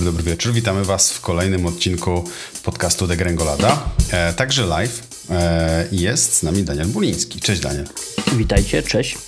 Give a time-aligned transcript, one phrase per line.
[0.00, 0.52] wieczór, dobry wieczór.
[0.52, 2.24] Witamy Was w kolejnym odcinku
[2.64, 3.82] podcastu Degrengolada.
[4.10, 7.40] E, także live e, jest z nami Daniel Buliński.
[7.40, 7.86] Cześć Daniel.
[8.32, 9.18] Witajcie, cześć.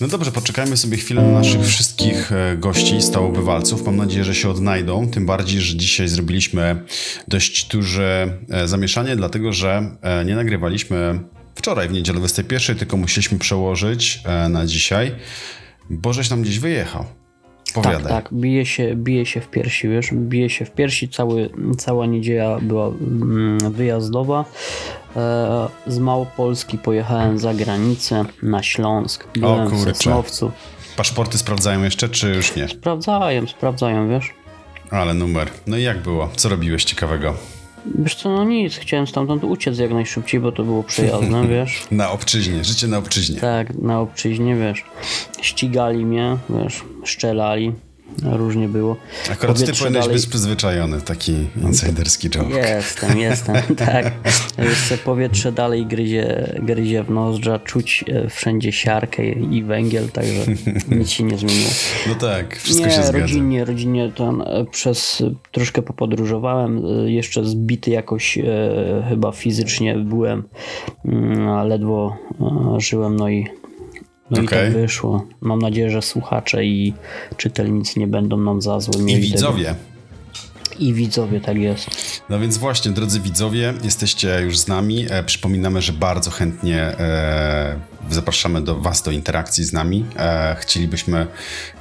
[0.00, 3.86] No dobrze, poczekajmy sobie chwilę na naszych wszystkich e, gości, stałobywalców.
[3.86, 5.08] Mam nadzieję, że się odnajdą.
[5.08, 6.84] Tym bardziej, że dzisiaj zrobiliśmy
[7.28, 11.20] dość duże e, zamieszanie, dlatego że e, nie nagrywaliśmy
[11.54, 15.14] wczoraj w niedzielę 21, tylko musieliśmy przełożyć na dzisiaj,
[15.90, 17.19] bo żeś nam gdzieś wyjechał.
[17.72, 18.02] Powiadaj.
[18.02, 22.06] Tak, tak, bije się, bije się w piersi, wiesz, bije się w piersi, Cały, cała
[22.06, 24.44] niedziela była mm, wyjazdowa.
[25.16, 30.50] E, z Małopolski pojechałem za granicę, na Śląsk, byłem o, w Sosnowcu.
[30.96, 32.68] Paszporty sprawdzają jeszcze, czy już nie?
[32.68, 34.34] Sprawdzają, sprawdzają, wiesz.
[34.90, 35.50] Ale numer.
[35.66, 36.30] No i jak było?
[36.36, 37.34] Co robiłeś ciekawego?
[37.86, 41.86] Wiesz co, no nic, chciałem stamtąd uciec jak najszybciej, bo to było przyjazne, wiesz.
[41.90, 43.40] na obczyźnie, życie na obczyźnie.
[43.40, 44.84] Tak, na obczyźnie, wiesz.
[45.42, 47.72] Ścigali mnie, wiesz, szczelali,
[48.22, 48.96] różnie było.
[49.32, 50.16] Akurat Powietrze ty powinieneś dalej...
[50.16, 52.56] być przyzwyczajony, taki insiderski joke.
[52.58, 54.12] Jestem, jestem, tak.
[54.58, 60.40] Jeszcze powietrze dalej gryzie, gryzie w nozdrza, czuć e, wszędzie siarkę i węgiel, także
[60.98, 61.70] nic się nie zmieniło.
[62.08, 63.18] No tak, wszystko nie, się zgadza.
[63.18, 65.22] rodzinnie, rodzinnie e, przez
[65.52, 68.42] troszkę popodróżowałem, e, jeszcze zbity jakoś e,
[69.08, 70.42] chyba fizycznie byłem,
[71.04, 72.16] mm, ledwo
[72.76, 73.59] e, żyłem, no i
[74.30, 74.44] no okay.
[74.44, 75.26] i tak wyszło.
[75.40, 76.94] Mam nadzieję, że słuchacze i
[77.36, 79.64] czytelnicy nie będą nam za złe I widzowie.
[79.64, 79.89] Tego.
[80.80, 81.90] I widzowie, tak jest.
[82.28, 85.06] No więc właśnie, drodzy widzowie, jesteście już z nami.
[85.10, 90.04] E, przypominamy, że bardzo chętnie e, zapraszamy do Was do interakcji z nami.
[90.16, 91.26] E, chcielibyśmy,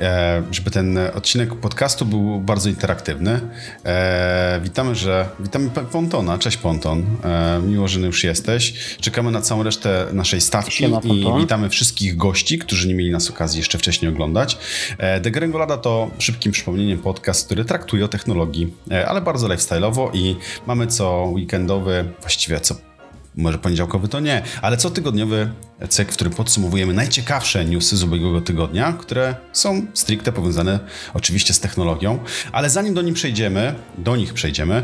[0.02, 3.40] e, żeby ten odcinek podcastu był bardzo interaktywny.
[3.86, 6.38] E, witamy, że witamy Pontona.
[6.38, 7.06] Cześć Ponton.
[7.24, 8.74] E, miło, że już jesteś.
[9.02, 13.30] Czekamy na całą resztę naszej stawki Siema, i witamy wszystkich gości, którzy nie mieli nas
[13.30, 14.58] okazji jeszcze wcześniej oglądać.
[14.98, 18.74] E, The Grengolada to szybkim przypomnieniem podcast, który traktuje o technologii,
[19.08, 20.36] ale bardzo lifestyle'owo i
[20.68, 22.76] mamy co weekendowy, właściwie co
[23.36, 25.52] może poniedziałkowy to nie, ale co tygodniowy
[25.90, 30.80] cykl, w którym podsumowujemy najciekawsze newsy z ubiegłego tygodnia, które są stricte powiązane
[31.14, 32.20] oczywiście z technologią.
[32.52, 34.84] Ale zanim do nich przejdziemy, do nich przejdziemy,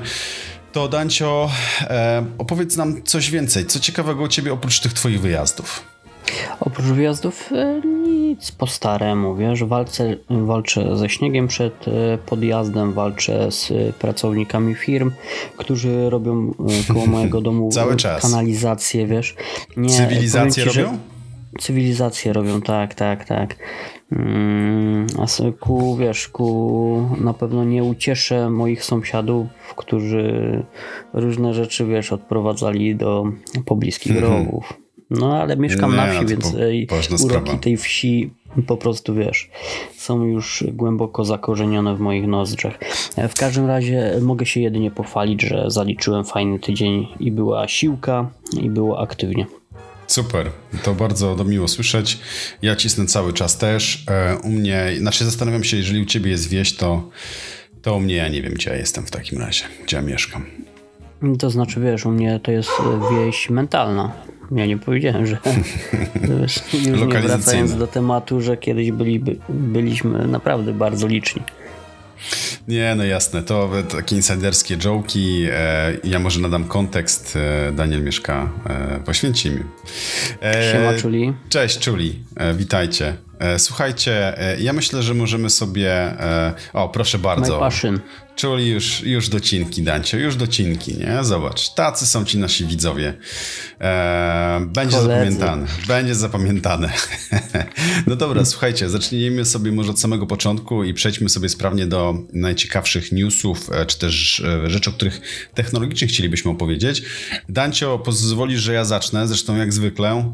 [0.72, 1.52] to Dancio,
[1.82, 3.66] e, opowiedz nam coś więcej.
[3.66, 5.95] Co ciekawego u ciebie oprócz tych twoich wyjazdów?
[6.60, 13.52] Oprócz wyjazdów e, nic po staremu, wiesz, walczę, walczę ze śniegiem przed e, podjazdem, walczę
[13.52, 15.12] z pracownikami firm,
[15.58, 16.54] którzy robią
[16.90, 18.22] e, koło mojego domu Cały czas.
[18.22, 19.36] kanalizację, wiesz.
[19.78, 20.98] Nie, Cywilizację ci, robią?
[21.60, 23.56] Cywilizację robią, tak, tak, tak.
[24.12, 25.26] Mm, a
[25.60, 30.64] ku, wiesz, ku na pewno nie ucieszę moich sąsiadów, którzy
[31.14, 33.24] różne rzeczy, wiesz, odprowadzali do
[33.66, 34.85] pobliskich rowów.
[35.10, 36.52] No ale mieszkam nie, na wsi, więc
[36.90, 37.58] po, uroki sprawa.
[37.58, 38.30] tej wsi
[38.68, 39.50] po prostu wiesz,
[39.98, 42.80] są już głęboko zakorzenione w moich nozdrzach.
[43.30, 48.70] W każdym razie mogę się jedynie pochwalić, że zaliczyłem fajny tydzień i była siłka i
[48.70, 49.46] było aktywnie.
[50.08, 50.52] Super,
[50.84, 52.20] to bardzo miło słyszeć.
[52.62, 54.06] Ja cisnę cały czas też.
[54.08, 57.10] E, u mnie, znaczy zastanawiam się, jeżeli u ciebie jest wieś, to,
[57.82, 60.46] to u mnie ja nie wiem, gdzie ja jestem w takim razie, gdzie ja mieszkam.
[61.40, 62.72] To znaczy, wiesz, u mnie to jest
[63.12, 64.12] wieś mentalna.
[64.52, 65.38] Ja nie powiedziałem, że
[66.92, 71.42] już nie wracając do tematu, że kiedyś byli, byliśmy naprawdę bardzo liczni.
[72.68, 75.46] Nie, no jasne, to takie insiderskie joki.
[75.52, 77.36] E, ja może nadam kontekst.
[77.36, 79.64] E, Daniel mieszka e, w Oświęcimiu.
[80.42, 81.34] E, Siema, Czuli.
[81.50, 82.20] Cześć, Czuli.
[82.36, 83.14] E, witajcie.
[83.40, 85.92] E, słuchajcie, e, ja myślę, że możemy sobie.
[85.92, 87.60] E, o, proszę bardzo.
[88.36, 91.24] Czuli już, już docinki, Dancio, już docinki, nie?
[91.24, 93.14] Zobacz, tacy są ci nasi widzowie.
[94.60, 95.08] będzie Koledzy.
[95.08, 96.94] zapamiętane, będzie zapamiętane.
[98.08, 103.12] no dobra, słuchajcie, zacznijmy sobie może od samego początku i przejdźmy sobie sprawnie do najciekawszych
[103.12, 105.22] newsów, czy też rzeczy, o których
[105.54, 107.04] technologicznie chcielibyśmy opowiedzieć.
[107.50, 110.34] Dancio, pozwolisz, że ja zacznę, zresztą jak zwykle.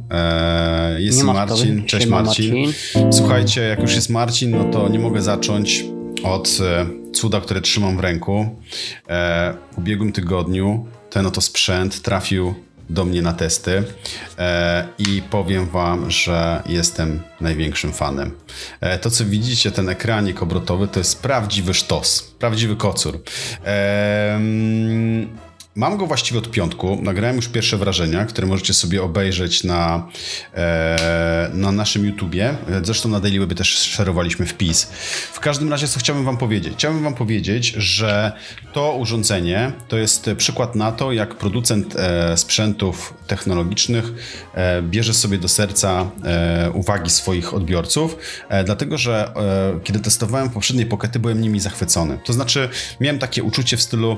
[0.97, 2.55] jest Marcin, cześć Marcin.
[2.55, 2.73] Marcin.
[3.11, 5.85] Słuchajcie, jak już jest Marcin, no to nie mogę zacząć
[6.23, 8.55] od e, cuda, które trzymam w ręku.
[9.09, 12.53] E, w ubiegłym tygodniu ten oto sprzęt trafił
[12.89, 13.83] do mnie na testy
[14.37, 18.31] e, i powiem wam, że jestem największym fanem.
[19.01, 23.19] To, co widzicie, ten ekranik obrotowy, to jest prawdziwy sztos, prawdziwy kocur.
[25.75, 26.99] Mam go właściwie od piątku.
[27.01, 30.07] Nagrałem już pierwsze wrażenia, które możecie sobie obejrzeć na,
[30.53, 32.55] e, na naszym YouTubie.
[32.83, 34.83] Zresztą na Daily też szerowaliśmy wpis.
[35.33, 36.73] W każdym razie, co chciałbym Wam powiedzieć?
[36.73, 38.31] Chciałbym Wam powiedzieć, że
[38.73, 44.11] to urządzenie to jest przykład na to, jak producent e, sprzętów technologicznych
[44.53, 48.17] e, bierze sobie do serca e, uwagi swoich odbiorców,
[48.49, 52.19] e, dlatego że e, kiedy testowałem poprzednie pokety, byłem nimi zachwycony.
[52.25, 52.69] To znaczy,
[52.99, 54.17] miałem takie uczucie w stylu.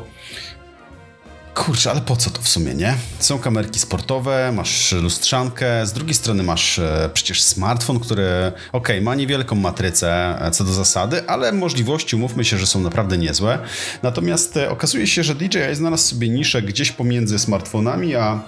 [1.55, 2.95] Kurczę, ale po co to w sumie, nie?
[3.19, 9.15] Są kamerki sportowe, masz lustrzankę, z drugiej strony masz e, przecież smartfon, który, ok, ma
[9.15, 13.59] niewielką matrycę e, co do zasady, ale możliwości, umówmy się, że są naprawdę niezłe.
[14.03, 18.39] Natomiast e, okazuje się, że DJI znalazł sobie niszę gdzieś pomiędzy smartfonami, a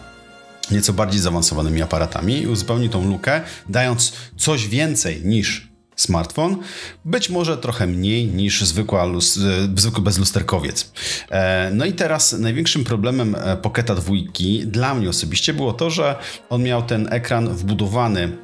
[0.72, 6.58] nieco bardziej zaawansowanymi aparatami i uzupełni tą lukę, dając coś więcej niż smartfon,
[7.06, 9.42] być może trochę mniej niż zwykła lus, e,
[9.76, 10.92] zwykły bezlusterkowiec.
[11.30, 16.16] E, no i teraz największym problemem e, Pocketa dwójki dla mnie osobiście było to, że
[16.50, 18.38] on miał ten ekran wbudowany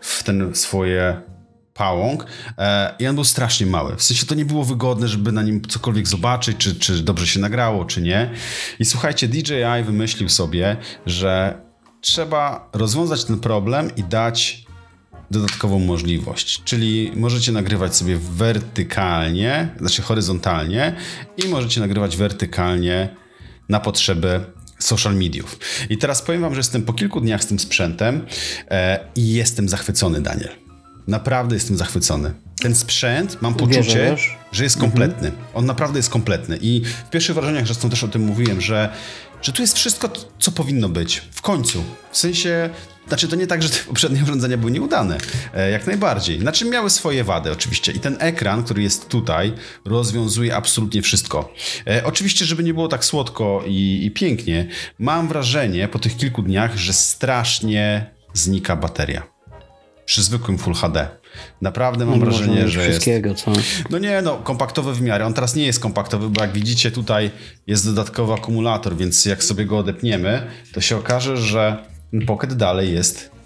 [0.00, 1.20] w ten swoje
[1.74, 2.26] pałąk
[2.98, 3.96] i on był strasznie mały.
[3.96, 7.40] W sensie to nie było wygodne, żeby na nim cokolwiek zobaczyć, czy, czy dobrze się
[7.40, 8.30] nagrało, czy nie.
[8.78, 10.76] I słuchajcie, DJI wymyślił sobie,
[11.06, 11.60] że
[12.00, 14.67] trzeba rozwiązać ten problem i dać
[15.30, 20.94] dodatkową możliwość, czyli możecie nagrywać sobie wertykalnie, znaczy horyzontalnie
[21.44, 23.16] i możecie nagrywać wertykalnie
[23.68, 24.40] na potrzeby
[24.78, 25.58] social mediów.
[25.90, 28.26] I teraz powiem wam, że jestem po kilku dniach z tym sprzętem
[28.70, 30.50] e, i jestem zachwycony, Daniel.
[31.06, 32.34] Naprawdę jestem zachwycony.
[32.60, 34.16] Ten sprzęt, mam poczucie,
[34.52, 35.28] że jest kompletny.
[35.28, 35.46] Mhm.
[35.54, 36.58] On naprawdę jest kompletny.
[36.62, 38.92] I w pierwszych wrażeniach zresztą też o tym mówiłem, że,
[39.42, 41.22] że tu jest wszystko, co powinno być.
[41.30, 41.84] W końcu.
[42.10, 42.70] W sensie
[43.08, 45.18] znaczy, to nie tak, że te poprzednie urządzenia były nieudane.
[45.54, 46.40] E, jak najbardziej.
[46.40, 47.92] Znaczy, miały swoje wady, oczywiście.
[47.92, 49.52] I ten ekran, który jest tutaj,
[49.84, 51.52] rozwiązuje absolutnie wszystko.
[51.86, 54.68] E, oczywiście, żeby nie było tak słodko i, i pięknie,
[54.98, 59.22] mam wrażenie po tych kilku dniach, że strasznie znika bateria.
[60.04, 61.08] Przy zwykłym Full HD.
[61.62, 63.44] Naprawdę mam wrażenie, że wszystkiego, jest...
[63.44, 63.52] co?
[63.90, 65.26] No nie, no kompaktowy w miarę.
[65.26, 67.30] On teraz nie jest kompaktowy, bo jak widzicie tutaj
[67.66, 71.84] jest dodatkowy akumulator, więc jak sobie go odepniemy, to się okaże, że
[72.26, 73.38] Pocket dalej jest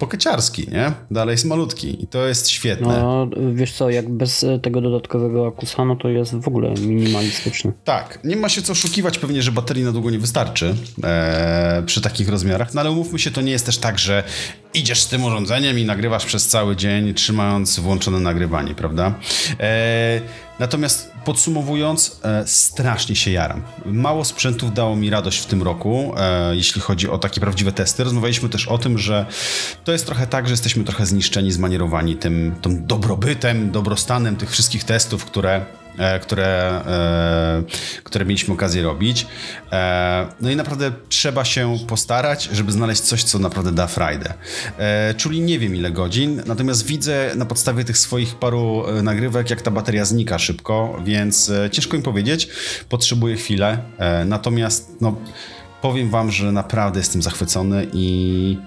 [0.00, 0.92] pokeciarski, nie?
[1.10, 3.02] Dalej jest malutki i to jest świetne.
[3.02, 7.72] No, wiesz co, jak bez tego dodatkowego akusa, no to jest w ogóle minimalistyczny.
[7.84, 10.74] Tak, nie ma się co oszukiwać pewnie, że baterii na długo nie wystarczy
[11.04, 14.24] e, przy takich rozmiarach, no ale umówmy się, to nie jest też tak, że
[14.74, 19.14] idziesz z tym urządzeniem i nagrywasz przez cały dzień, trzymając włączone nagrywanie, prawda?
[19.60, 20.20] E,
[20.60, 23.62] natomiast podsumowując, e, strasznie się jaram.
[23.84, 28.04] Mało sprzętów dało mi radość w tym roku, e, jeśli chodzi o takie prawdziwe testy.
[28.04, 29.26] Rozmawialiśmy też o tym, że
[29.84, 34.84] to jest trochę tak, że jesteśmy trochę zniszczeni, zmanierowani tym, tym dobrobytem, dobrostanem tych wszystkich
[34.84, 35.66] testów, które
[36.22, 37.62] które, e,
[38.04, 39.26] które mieliśmy okazję robić.
[39.72, 44.34] E, no i naprawdę trzeba się postarać, żeby znaleźć coś, co naprawdę da frajdę.
[45.16, 49.70] Czyli nie wiem ile godzin, natomiast widzę na podstawie tych swoich paru nagrywek, jak ta
[49.70, 52.48] bateria znika szybko, więc ciężko im powiedzieć.
[52.88, 53.78] Potrzebuję chwilę.
[54.26, 55.16] Natomiast no,
[55.82, 58.58] powiem wam, że naprawdę jestem zachwycony i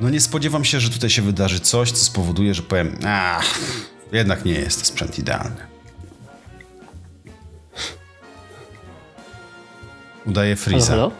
[0.00, 3.40] no nie spodziewam się, że tutaj się wydarzy coś, co spowoduje, że powiem, a
[4.12, 5.71] jednak nie jest to sprzęt idealny.
[10.26, 10.92] Udaje Freeza.
[10.92, 11.10] Halo,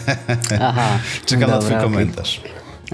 [0.60, 0.98] Aha.
[1.26, 2.40] Czekam dobra, na twój komentarz.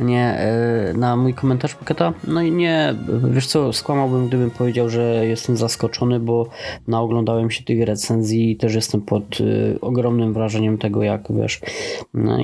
[0.00, 2.12] Nie, e, na mój komentarz Poketa?
[2.26, 2.94] No i nie,
[3.30, 6.48] wiesz co, skłamałbym, gdybym powiedział, że jestem zaskoczony, bo
[6.88, 11.60] naoglądałem się tych recenzji i też jestem pod e, ogromnym wrażeniem tego, jak wiesz,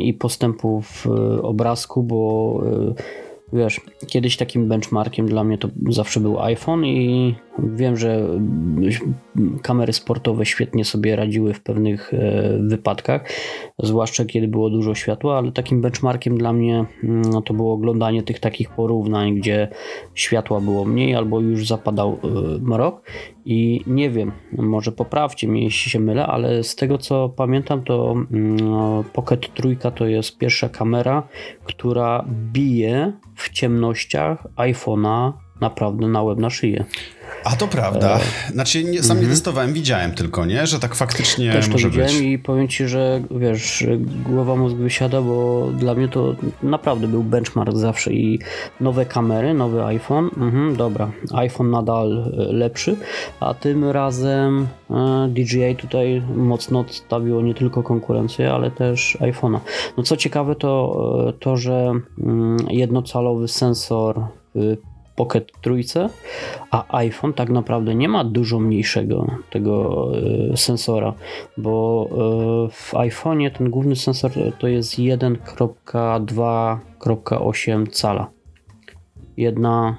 [0.00, 2.60] i postępu w e, obrazku, bo
[3.52, 8.28] wiesz, kiedyś takim benchmarkiem dla mnie to zawsze był iPhone i wiem, że
[9.62, 13.28] kamery sportowe świetnie sobie radziły w pewnych e, wypadkach,
[13.78, 18.40] zwłaszcza kiedy było dużo światła, ale takim benchmarkiem dla mnie no, to było oglądanie tych
[18.40, 19.68] takich porównań, gdzie
[20.14, 22.28] światła było mniej albo już zapadał e,
[22.62, 23.02] mrok.
[23.46, 28.14] I nie wiem, może poprawcie mnie jeśli się mylę, ale z tego co pamiętam to
[28.30, 31.28] no, Pocket Trójka to jest pierwsza kamera,
[31.64, 36.84] która bije w ciemnościach iPhone'a naprawdę na łeb na szyję.
[37.44, 38.18] A to prawda.
[38.48, 39.30] E, znaczy, nie, sam nie mhm.
[39.30, 40.66] testowałem, widziałem tylko, nie?
[40.66, 42.20] Że tak faktycznie Też może to widziałem być.
[42.20, 43.86] i powiem ci, że wiesz,
[44.26, 48.38] głowa mózg wysiada, bo dla mnie to naprawdę był benchmark zawsze i
[48.80, 52.96] nowe kamery, nowy iPhone, mhm, dobra, iPhone nadal e, lepszy,
[53.40, 59.58] a tym razem e, DJI tutaj mocno odstawiło nie tylko konkurencję, ale też iPhone'a.
[59.96, 64.20] No co ciekawe to to, że mm, jednocalowy sensor
[65.16, 66.08] Pocket trójce,
[66.70, 70.08] a iPhone tak naprawdę nie ma dużo mniejszego tego
[70.52, 71.14] e, sensora,
[71.56, 72.14] bo e,
[72.70, 78.30] w iPhone'ie ten główny sensor to jest 1.2.8 cala.
[79.36, 79.96] Jedna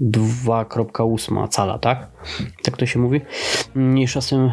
[0.00, 2.10] 2.8 cala, tak?
[2.62, 3.20] Tak to się mówi.
[3.74, 4.50] Mniejsza z tym.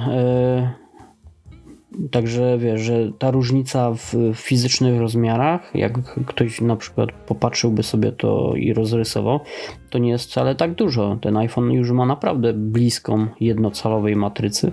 [2.11, 5.93] Także wiesz, że ta różnica w fizycznych rozmiarach, jak
[6.25, 9.39] ktoś na przykład popatrzyłby sobie to i rozrysował,
[9.89, 11.17] to nie jest wcale tak dużo.
[11.21, 14.71] Ten iPhone już ma naprawdę bliską jednocalowej matrycy.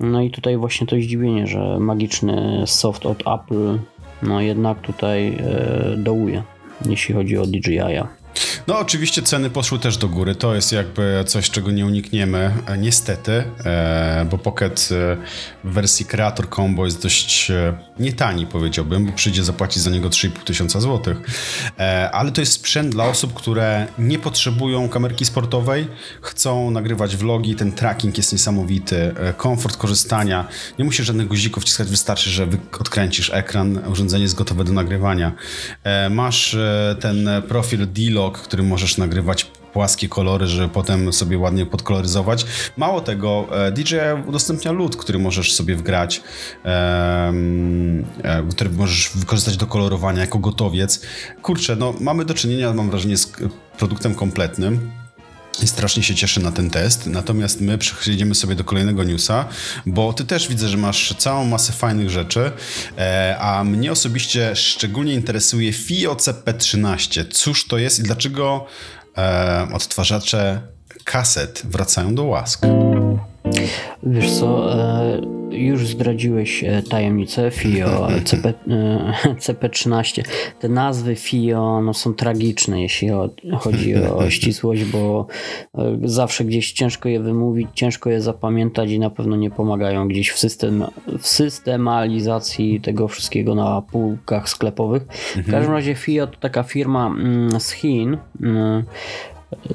[0.00, 3.78] No i tutaj właśnie to zdziwienie, że magiczny soft od Apple
[4.22, 6.42] no jednak tutaj e, dołuje,
[6.88, 8.23] jeśli chodzi o DJI-a.
[8.66, 12.78] No oczywiście ceny poszły też do góry, to jest jakby coś, czego nie unikniemy, e,
[12.78, 15.16] niestety, e, bo Pocket e,
[15.64, 17.52] w wersji Creator Combo jest dość
[17.98, 21.16] nie tani powiedziałbym, bo przyjdzie zapłacić za niego 3,5 tysiąca złotych,
[22.12, 25.86] ale to jest sprzęt dla osób, które nie potrzebują kamerki sportowej,
[26.22, 30.48] chcą nagrywać vlogi, ten tracking jest niesamowity, komfort korzystania,
[30.78, 32.46] nie musisz żadnych guzików wciskać, wystarczy, że
[32.80, 35.32] odkręcisz ekran, urządzenie jest gotowe do nagrywania.
[36.10, 36.56] Masz
[37.00, 37.86] ten profil
[38.24, 42.46] D-Log, który możesz nagrywać płaskie kolory, żeby potem sobie ładnie podkoloryzować.
[42.76, 46.22] Mało tego, e, DJI udostępnia lód, który możesz sobie wgrać,
[46.64, 47.32] e,
[48.50, 51.00] który możesz wykorzystać do kolorowania jako gotowiec.
[51.42, 53.32] Kurczę, no mamy do czynienia, mam wrażenie, z
[53.78, 55.03] produktem kompletnym.
[55.62, 57.06] I strasznie się cieszę na ten test.
[57.06, 59.48] Natomiast my przejdziemy sobie do kolejnego newsa,
[59.86, 62.52] bo ty też widzę, że masz całą masę fajnych rzeczy,
[62.98, 67.24] e, a mnie osobiście szczególnie interesuje FIO CP13.
[67.32, 68.66] Cóż to jest i dlaczego
[69.18, 70.60] e, odtwarzacze
[71.04, 72.60] kaset wracają do łask?
[74.02, 78.54] Wiesz co, e, już zdradziłeś e, tajemnicę FIO, CP,
[79.38, 80.22] CP13.
[80.60, 83.08] Te nazwy FIO no, są tragiczne, jeśli
[83.58, 85.26] chodzi o ścisłość, bo
[85.78, 90.30] e, zawsze gdzieś ciężko je wymówić, ciężko je zapamiętać i na pewno nie pomagają gdzieś
[90.30, 90.84] w, system,
[91.18, 95.02] w systemalizacji tego wszystkiego na półkach sklepowych.
[95.36, 98.84] W każdym razie FIO to taka firma mm, z Chin, mm,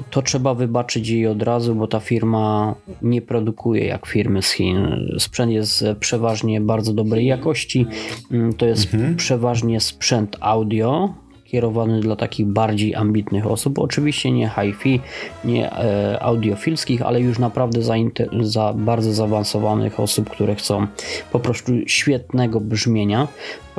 [0.10, 5.10] to trzeba wybaczyć jej od razu, bo ta firma nie produkuje jak firmy z Chin.
[5.20, 7.86] Sprzęt jest przeważnie bardzo dobrej jakości.
[8.32, 9.16] Mm, to jest mhm.
[9.16, 11.14] przeważnie sprzęt audio,
[11.50, 13.80] kierowany dla takich bardziej ambitnych osób.
[13.80, 15.00] Oczywiście nie hi-fi,
[15.46, 17.94] nie e, audiofilskich, ale już naprawdę za,
[18.42, 20.88] za bardzo zaawansowanych osób, które chcą
[21.32, 23.28] po prostu świetnego brzmienia.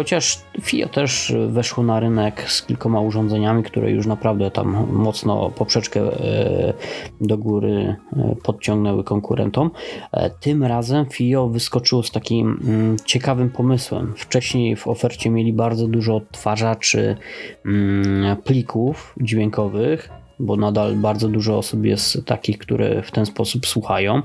[0.01, 6.01] Chociaż FIO też weszło na rynek z kilkoma urządzeniami, które już naprawdę tam mocno poprzeczkę
[6.01, 6.73] e,
[7.21, 9.71] do góry e, podciągnęły konkurentom.
[10.13, 14.15] E, tym razem FIO wyskoczyło z takim mm, ciekawym pomysłem.
[14.17, 17.17] Wcześniej w ofercie mieli bardzo dużo odtwarzaczy
[17.65, 24.23] mm, plików dźwiękowych, bo nadal bardzo dużo osób jest takich, które w ten sposób słuchają,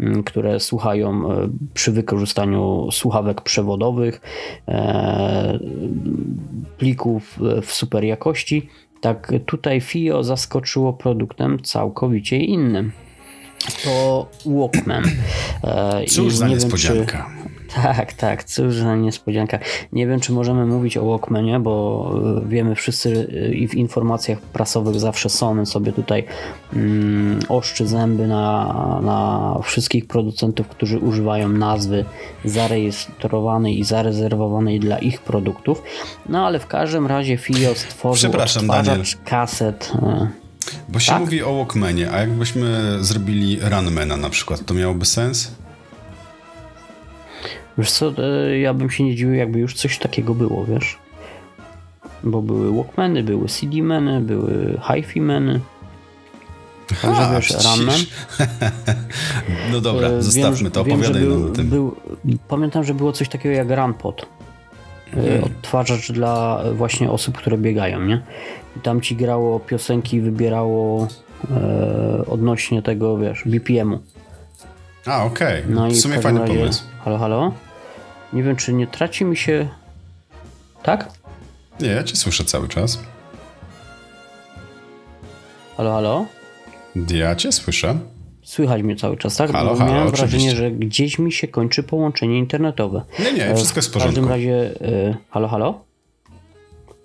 [0.00, 4.20] mm, które słuchają e, przy wykorzystaniu słuchawek przewodowych,
[4.68, 5.58] e,
[6.78, 8.68] plików w super jakości.
[9.00, 12.92] Tak tutaj FIO zaskoczyło produktem całkowicie innym.
[13.84, 15.04] To Walkman.
[15.64, 17.30] E, Cóż za niespodzianka.
[17.42, 17.45] Czy,
[17.82, 19.58] tak, tak, cóż za niespodzianka.
[19.92, 22.12] Nie wiem, czy możemy mówić o Walkmanie, bo
[22.44, 26.24] e, wiemy wszyscy e, i w informacjach prasowych zawsze Sony sobie tutaj
[26.72, 32.04] mm, oszczy zęby na, na wszystkich producentów, którzy używają nazwy
[32.44, 35.82] zarejestrowanej i zarezerwowanej dla ich produktów.
[36.28, 39.02] No ale w każdym razie FIO stworzył Przepraszam, Daniel.
[39.24, 39.92] kaset.
[40.02, 40.28] E,
[40.88, 41.20] bo się tak?
[41.20, 45.50] mówi o Walkmanie, a jakbyśmy zrobili Runmana na przykład, to miałoby sens?
[47.78, 50.98] Wiesz co, e, ja bym się nie dziwił, jakby już coś takiego było, wiesz?
[52.24, 55.60] Bo były Walkmany, były CD-meny, były hi-fi meny.
[57.02, 58.00] Także wiesz, Runman.
[59.72, 61.68] no dobra, e, zostawmy wiem, to, opowiadaj wiem, był, tym.
[61.68, 61.96] Był,
[62.48, 64.26] pamiętam, że było coś takiego jak Runpod.
[65.12, 65.44] Mhm.
[65.44, 68.22] Odtwarzacz dla właśnie osób, które biegają, nie?
[68.76, 71.08] I tam ci grało piosenki, wybierało
[71.50, 73.98] e, odnośnie tego, wiesz, BPM-u.
[75.06, 75.62] A, okej.
[75.62, 75.74] Okay.
[75.74, 76.82] No w sumie fajny razie, pomysł.
[77.04, 77.65] Halo, halo?
[78.32, 79.68] Nie wiem, czy nie traci mi się.
[80.82, 81.08] Tak?
[81.80, 82.98] Nie, ja cię słyszę cały czas.
[85.76, 86.26] Halo, halo?
[87.10, 87.98] Ja cię słyszę.
[88.42, 89.50] Słychać mnie cały czas, tak?
[89.52, 90.38] Halo, Bo halo, miałem oczywiście.
[90.38, 93.02] wrażenie, że gdzieś mi się kończy połączenie internetowe.
[93.18, 94.20] Nie, nie, wszystko jest w porządku.
[94.22, 95.85] W każdym razie, y, halo, halo?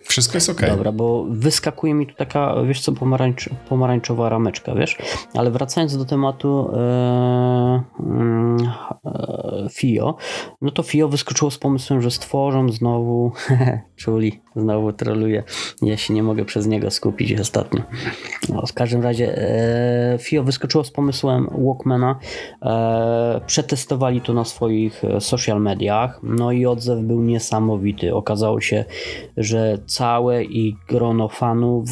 [0.04, 0.62] Wszystko jest ok.
[0.68, 4.98] Dobra, bo wyskakuje mi tu taka, wiesz co, pomarańcz, pomarańczowa rameczka, wiesz?
[5.34, 7.84] Ale wracając do tematu, e,
[9.06, 10.16] e, FIO,
[10.62, 13.32] no to FIO wyskoczyło z pomysłem, że stworzą znowu,
[14.02, 15.44] czuli, znowu troluje,
[15.82, 17.82] ja się nie mogę przez niego skupić ostatnio.
[18.50, 22.20] No, w każdym razie e, FIO wyskoczyło z pomysłem Walkmana,
[22.62, 28.16] e, przetestowali to na swoich e, social mediach, no i odzew był niesamowity.
[28.16, 28.86] Okazało się,
[29.38, 31.90] że całe i grono fanów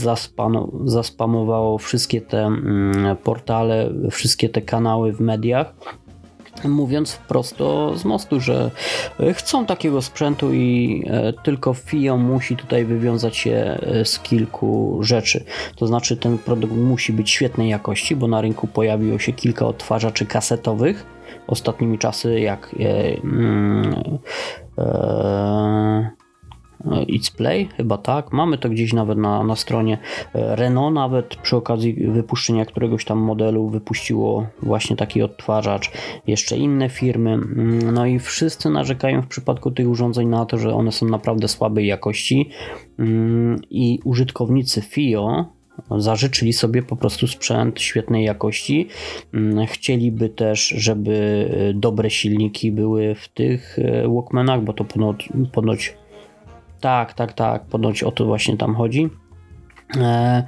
[0.86, 5.74] zaspamowało wszystkie te mm, portale, wszystkie te kanały w mediach
[6.64, 8.72] mówiąc prosto z mostu, że
[9.34, 15.44] chcą takiego sprzętu i e, tylko FIO musi tutaj wywiązać się e, z kilku rzeczy.
[15.76, 20.26] To znaczy ten produkt musi być świetnej jakości, bo na rynku pojawiło się kilka odtwarzaczy
[20.26, 21.06] kasetowych
[21.48, 24.20] ostatnimi czasy, jak e, mm,
[24.78, 26.29] e,
[26.86, 28.34] It's Play, chyba tak.
[28.34, 29.98] Mamy to gdzieś nawet na, na stronie
[30.34, 35.92] Renault, nawet przy okazji wypuszczenia któregoś tam modelu wypuściło właśnie taki odtwarzacz.
[36.28, 37.38] Jeszcze inne firmy.
[37.94, 41.88] No i wszyscy narzekają w przypadku tych urządzeń na to, że one są naprawdę słabej
[41.88, 42.50] jakości
[43.70, 45.46] i użytkownicy FIO
[45.98, 48.88] zażyczyli sobie po prostu sprzęt świetnej jakości.
[49.68, 51.46] Chcieliby też, żeby
[51.76, 55.98] dobre silniki były w tych Walkmanach, bo to ponoć, ponoć
[56.80, 57.66] tak, tak, tak.
[57.66, 59.10] Ponoć o to właśnie tam chodzi.
[59.98, 60.44] E,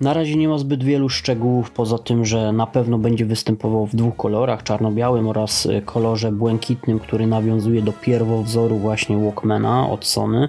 [0.00, 3.96] na razie nie ma zbyt wielu szczegółów, poza tym, że na pewno będzie występował w
[3.96, 10.48] dwóch kolorach, czarno-białym oraz kolorze błękitnym, który nawiązuje do pierwowzoru właśnie Walkmana od Sony.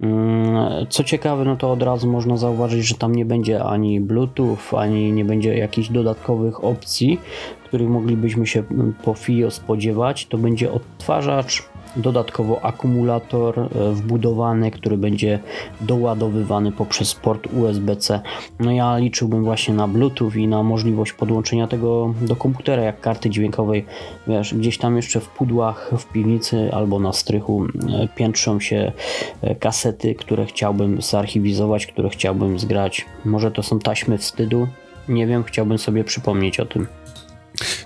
[0.00, 4.76] Mm, co ciekawe, no to od razu można zauważyć, że tam nie będzie ani Bluetooth,
[4.76, 7.20] ani nie będzie jakichś dodatkowych opcji,
[7.64, 8.62] których moglibyśmy się
[9.04, 10.26] po FIO spodziewać.
[10.26, 11.68] To będzie odtwarzacz
[11.98, 15.38] dodatkowo akumulator e, wbudowany, który będzie
[15.80, 18.20] doładowywany poprzez port USB-C.
[18.60, 23.30] No ja liczyłbym właśnie na Bluetooth i na możliwość podłączenia tego do komputera jak karty
[23.30, 23.84] dźwiękowej.
[24.26, 27.66] Wiesz, gdzieś tam jeszcze w pudłach w piwnicy albo na strychu
[28.14, 28.92] piętrzą się
[29.42, 33.06] e, kasety, które chciałbym zarchiwizować, które chciałbym zgrać.
[33.24, 34.68] Może to są taśmy wstydu?
[35.08, 36.86] Nie wiem, chciałbym sobie przypomnieć o tym.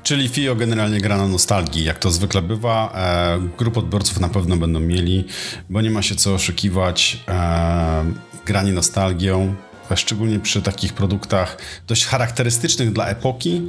[0.02, 2.92] Czyli FIO generalnie gra na nostalgii, jak to zwykle bywa.
[2.94, 5.24] E, grup odbiorców na pewno będą mieli,
[5.70, 7.18] bo nie ma się co oszukiwać.
[7.28, 8.04] E,
[8.46, 9.54] granie nostalgią,
[9.94, 13.62] szczególnie przy takich produktach dość charakterystycznych dla epoki,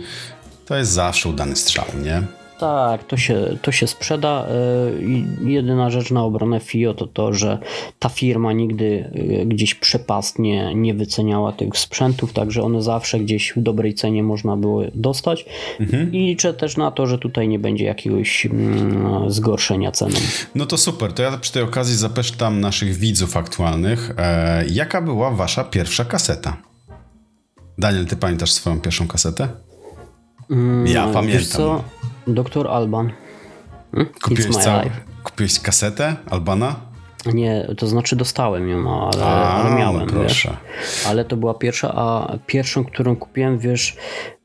[0.65, 2.42] to jest zawsze udany strzał, nie?
[2.63, 4.47] Tak, to się, to się sprzeda.
[4.47, 7.57] E, jedyna rzecz na obronę FIO to to, że
[7.99, 9.09] ta firma nigdy
[9.41, 14.57] e, gdzieś przepastnie nie wyceniała tych sprzętów, także one zawsze gdzieś w dobrej cenie można
[14.57, 15.45] było dostać.
[15.79, 16.13] Mhm.
[16.13, 20.15] I liczę też na to, że tutaj nie będzie jakiegoś mm, zgorszenia ceny.
[20.55, 21.13] No to super.
[21.13, 26.57] To ja przy tej okazji zapytam naszych widzów aktualnych, e, jaka była wasza pierwsza kaseta?
[27.77, 29.72] Daniel, ty pamiętasz swoją pierwszą kasetę?
[30.51, 31.81] Mm, ja pamiętam.
[32.27, 33.11] Doktor Alban.
[33.91, 34.13] Hmm?
[34.23, 34.81] Kupiłeś, cał...
[35.23, 36.75] Kupiłeś kasetę Albana?
[37.33, 40.05] Nie, to znaczy dostałem ją, no, ale, a, ale miałem.
[40.05, 40.57] No proszę.
[40.81, 41.07] Wiesz?
[41.07, 43.97] Ale to była pierwsza, a pierwszą, którą kupiłem, wiesz,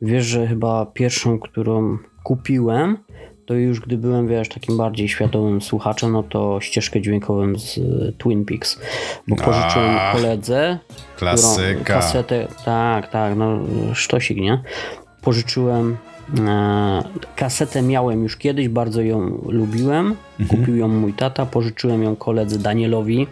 [0.02, 2.98] wiesz, że chyba pierwszą, którą kupiłem,
[3.46, 7.80] to już gdy byłem, wiesz, takim bardziej świadomym słuchaczem, no to ścieżkę dźwiękową z
[8.18, 8.80] Twin Peaks,
[9.28, 10.78] bo pożyczyłem koledze
[11.16, 11.80] klasyka.
[11.80, 13.58] Którą, kasetę, tak, tak, no
[13.94, 14.62] sztosik, nie?
[15.29, 15.97] Pożyczyłem
[16.47, 17.03] E,
[17.37, 20.17] kasetę miałem już kiedyś, bardzo ją lubiłem.
[20.41, 20.61] Mhm.
[20.61, 23.27] Kupił ją mój tata, pożyczyłem ją koledze Danielowi.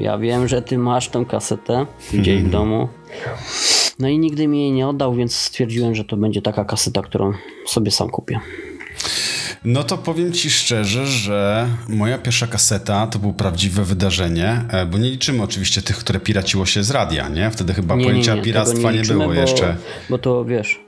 [0.00, 2.88] Ja wiem, że ty masz tą kasetę gdzieś w domu.
[3.98, 7.32] No i nigdy mi jej nie oddał, więc stwierdziłem, że to będzie taka kaseta, którą
[7.66, 8.40] sobie sam kupię.
[9.64, 14.98] No to powiem ci szczerze, że moja pierwsza kaseta to było prawdziwe wydarzenie, e, bo
[14.98, 17.50] nie liczymy oczywiście tych, które piraciło się z radia, nie?
[17.50, 19.76] Wtedy chyba nie, pojęcia nie, nie, piractwa nie, liczymy, nie było bo, jeszcze.
[20.10, 20.84] Bo to wiesz,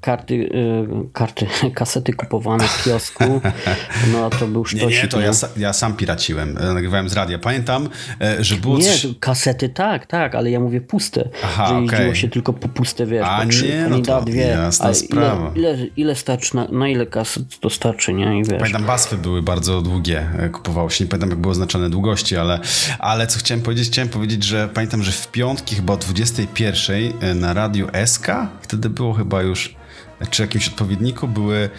[0.00, 3.40] karty, e, karty, kasety kupowane w kiosku,
[4.12, 4.88] no to był sztosik.
[4.88, 7.38] Nie, nie, to ja, ja sam piraciłem, e, nagrywałem z radia.
[7.38, 7.88] Pamiętam,
[8.40, 8.78] że było...
[8.78, 12.16] Nie, kasety tak, tak, ale ja mówię puste, Aha, że jeździło okay.
[12.16, 14.46] się tylko po puste, wiesz, a po trzy, nie, no to dwie.
[14.46, 15.52] Jasna sprawa.
[15.54, 18.38] Ile, ile, ile starczy, na, na, ile kaset to starczy, nie?
[18.40, 18.58] I wiesz.
[18.58, 22.60] Pamiętam, baswy były bardzo długie, kupowało się, nie pamiętam jak były oznaczone długości, ale,
[22.98, 27.54] ale co chciałem powiedzieć, chciałem powiedzieć, że pamiętam, że w piątki chyba o 21 na
[27.54, 28.26] radiu SK,
[28.62, 29.74] wtedy było chyba już,
[30.30, 31.70] czy jakimś odpowiedniku były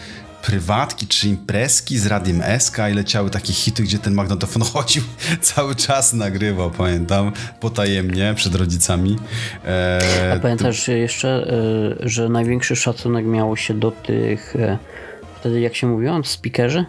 [0.47, 5.03] prywatki czy imprezki z Radiem SK i leciały takie hity, gdzie ten magnetofon chodził,
[5.41, 9.15] cały czas nagrywał, pamiętam, potajemnie przed rodzicami.
[9.65, 10.91] E, A pamiętasz to...
[10.91, 11.47] jeszcze,
[12.01, 14.77] e, że największy szacunek miało się do tych, e,
[15.39, 16.85] wtedy jak się mówiło, speakerzy?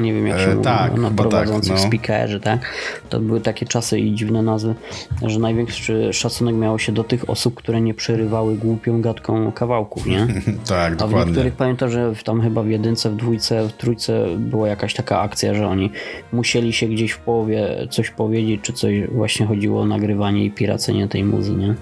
[0.00, 1.88] Nie wiem jak się E, mówi, tak, na chyba prowadzących tak, no.
[1.88, 2.60] speakerze, tak?
[3.08, 4.74] To były takie czasy i dziwne nazwy,
[5.22, 10.26] że największy szacunek miało się do tych osób, które nie przerywały głupią gadką kawałków, nie?
[10.68, 11.26] Tak, A w dokładnie.
[11.26, 15.20] niektórych pamiętam, że w tam chyba w jedynce, w dwójce, w trójce była jakaś taka
[15.20, 15.90] akcja, że oni
[16.32, 21.08] musieli się gdzieś w połowie coś powiedzieć, czy coś właśnie chodziło o nagrywanie i piracenie
[21.08, 21.74] tej muzy, nie?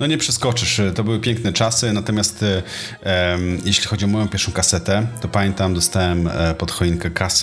[0.00, 5.06] No nie przeskoczysz, to były piękne czasy, natomiast e, jeśli chodzi o moją pierwszą kasetę,
[5.20, 7.41] to pamiętam, dostałem e, pod choinkę kasę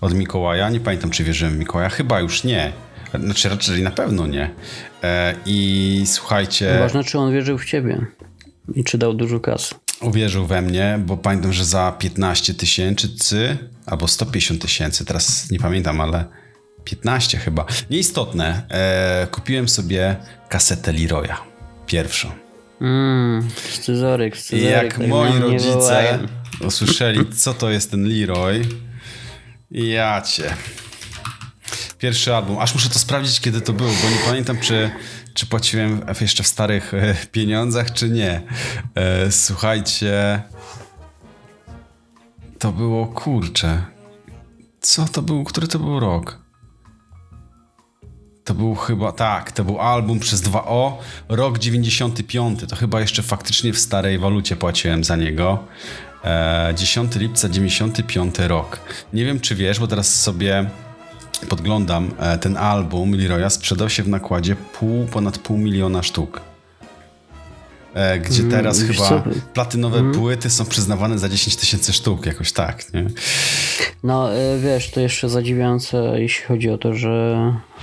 [0.00, 2.72] od Mikołaja, nie pamiętam czy wierzyłem w Mikołaja, chyba już nie,
[3.24, 4.50] znaczy raczej na pewno nie.
[5.02, 8.06] E, I słuchajcie, Ważne, czy on wierzył w ciebie
[8.74, 9.74] i czy dał dużo kasy.
[10.00, 16.00] uwierzył we mnie, bo pamiętam, że za 15 tysięcy albo 150 tysięcy, teraz nie pamiętam,
[16.00, 16.24] ale
[16.84, 20.16] 15 chyba, nieistotne, e, kupiłem sobie
[20.48, 21.36] kasetę Leroya,
[21.86, 22.30] pierwszą.
[22.80, 24.70] Mmm, scyzoryk, I scyzoryk.
[24.72, 26.18] jak tak moi rodzice
[26.66, 28.62] usłyszeli, co to jest ten Leroy,
[29.72, 30.54] ja cię.
[31.98, 32.58] Pierwszy album.
[32.58, 34.90] Aż muszę to sprawdzić, kiedy to było, bo nie pamiętam, czy,
[35.34, 38.42] czy płaciłem jeszcze w starych e, pieniądzach, czy nie.
[38.94, 40.42] E, słuchajcie.
[42.58, 43.82] To było kurcze.
[44.80, 45.44] Co to był?
[45.44, 46.38] Który to był rok?
[48.44, 50.92] To był chyba, tak, to był album przez 2O,
[51.28, 52.60] rok 95.
[52.68, 55.64] To chyba jeszcze faktycznie w starej walucie płaciłem za niego.
[56.24, 58.80] E, 10 lipca 95 rok.
[59.12, 60.70] Nie wiem, czy wiesz, bo teraz sobie
[61.48, 66.51] podglądam e, ten album Leroya sprzedał się w nakładzie pół, ponad pół miliona sztuk.
[67.94, 69.22] E, gdzie teraz Mm, chyba co?
[69.54, 73.06] platynowe płyty są przyznawane za 10 tysięcy sztuk, jakoś tak, nie?
[74.02, 77.36] No y, wiesz, to jeszcze zadziwiające, jeśli chodzi o to, że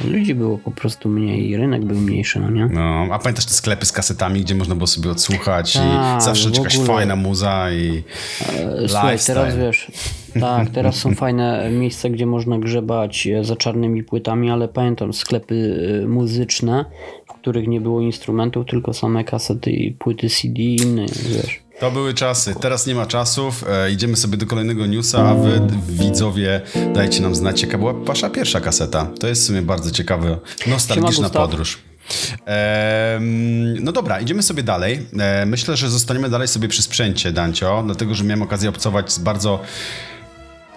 [0.08, 2.66] ludzi było po prostu mniej i rynek był mniejszy, no nie?
[2.66, 6.50] No, a pamiętasz te sklepy z kasetami, gdzie można było sobie odsłuchać i Tak, zawsze
[6.50, 6.88] w jakaś ogóle.
[6.94, 8.04] fajna muza i
[8.52, 9.36] E, Słuchaj, lifestyle.
[9.36, 9.92] teraz wiesz,
[10.40, 15.80] tak, teraz są fajne miejsca, gdzie można grzebać e, za czarnymi płytami, ale pamiętam sklepy
[16.04, 16.86] e, muzyczne,
[17.42, 21.60] których nie było instrumentów, tylko same kasety i płyty CD i inne, wiesz.
[21.80, 22.56] To były czasy.
[22.62, 23.66] Teraz nie ma czasów.
[23.70, 26.62] E, idziemy sobie do kolejnego newsa, a wy, widzowie,
[26.94, 29.08] dajcie nam znać, jaka była wasza pierwsza kaseta.
[29.20, 31.80] To jest w sumie bardzo ciekawa, nostalgiczna podróż.
[33.82, 35.00] No dobra, idziemy sobie dalej.
[35.20, 39.20] E, myślę, że zostaniemy dalej sobie przy sprzęcie, Dancio, dlatego, że miałem okazję obcować z
[39.20, 39.60] bardzo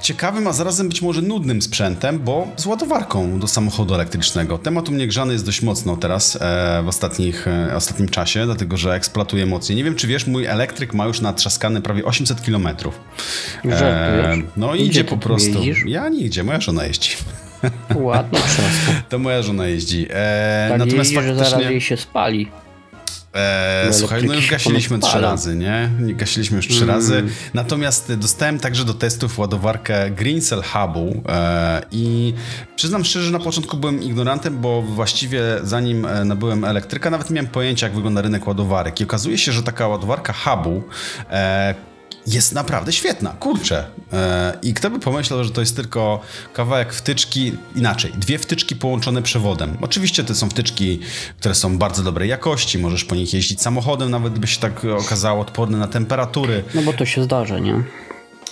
[0.03, 4.59] ciekawym, a zarazem być może nudnym sprzętem, bo z ładowarką do samochodu elektrycznego.
[4.59, 8.77] Temat u mnie grzany jest dość mocno teraz e, w ostatnich, e, ostatnim czasie, dlatego
[8.77, 9.77] że eksploatuję mocniej.
[9.77, 12.69] Nie wiem, czy wiesz, mój elektryk ma już natrzaskane prawie 800 km.
[13.65, 14.45] Żartujesz?
[14.57, 15.49] no idzie ty po tu prostu.
[15.49, 15.85] jeździsz?
[15.87, 17.11] Ja nigdzie, moja żona jeździ.
[17.95, 18.39] Ładnie.
[19.09, 20.07] To moja żona jeździ.
[20.11, 21.73] E, Tak natomiast jeździ, że zaraz faktycznie...
[21.73, 22.49] jej się spali.
[23.35, 25.91] E, Bo słuchaj, no już gasiliśmy trzy razy, nie?
[26.01, 26.95] Gasiliśmy już trzy Mm.
[26.97, 27.25] razy.
[27.55, 32.35] Natomiast e, dostałem także do testów ładowarkę Greencell Hubu e, i
[32.77, 37.35] przyznam szczerze, że na początku byłem ignorantem, bo właściwie zanim e, nabyłem elektryka, nawet nie
[37.35, 39.01] miałem pojęcia, jak wygląda rynek ładowarek.
[39.01, 40.83] I okazuje się, że taka ładowarka Hubu
[42.27, 43.85] jest naprawdę świetna, kurczę.
[44.13, 46.21] E, I kto by pomyślał, że to jest tylko
[46.53, 49.77] kawałek wtyczki, inaczej, dwie wtyczki połączone przewodem.
[49.81, 51.01] Oczywiście to są wtyczki,
[51.39, 55.41] które są bardzo dobrej jakości, możesz po nich jeździć samochodem, nawet by się tak okazało,
[55.41, 56.65] odporny na temperatury.
[56.75, 57.83] No bo to się zdarza, nie?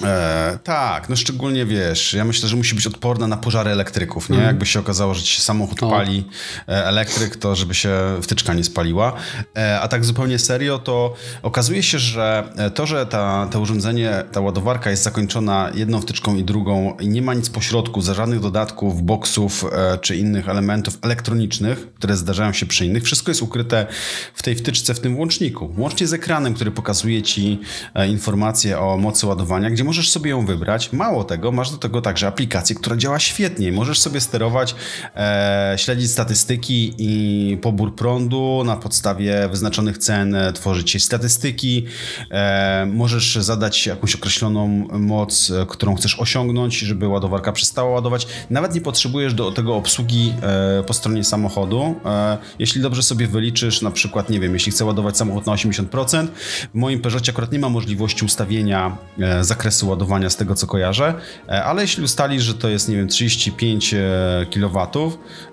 [0.05, 4.39] E, tak, no szczególnie wiesz, ja myślę, że musi być odporna na pożary elektryków, nie?
[4.39, 6.25] Jakby się okazało, że ci się samochód pali
[6.69, 7.91] e, elektryk, to żeby się
[8.23, 9.13] wtyczka nie spaliła.
[9.57, 14.25] E, a tak zupełnie serio, to okazuje się, że e, to, że ta, to urządzenie,
[14.33, 18.15] ta ładowarka jest zakończona jedną wtyczką i drugą i nie ma nic po środku, za
[18.15, 23.43] żadnych dodatków, boksów e, czy innych elementów elektronicznych, które zdarzają się przy innych, wszystko jest
[23.43, 23.87] ukryte
[24.35, 25.75] w tej wtyczce, w tym włączniku.
[25.79, 27.61] Łącznie z ekranem, który pokazuje ci
[27.95, 30.93] e, informacje o mocy ładowania, gdzie możesz sobie ją wybrać.
[30.93, 33.73] Mało tego, masz do tego także aplikację, która działa świetnie.
[33.73, 34.75] Możesz sobie sterować,
[35.17, 41.87] e, śledzić statystyki i pobór prądu na podstawie wyznaczonych cen, e, tworzyć się statystyki.
[42.31, 48.27] E, możesz zadać jakąś określoną moc, e, którą chcesz osiągnąć, żeby ładowarka przestała ładować.
[48.51, 51.95] Nawet nie potrzebujesz do tego obsługi e, po stronie samochodu.
[52.05, 56.27] E, jeśli dobrze sobie wyliczysz, na przykład, nie wiem, jeśli chcę ładować samochód na 80%,
[56.75, 59.45] w moim Peugeotie akurat nie ma możliwości ustawienia e,
[59.87, 61.15] ładowania z tego, co kojarzę,
[61.49, 63.95] e, ale jeśli ustalisz, że to jest, nie wiem, 35
[64.55, 64.87] kW,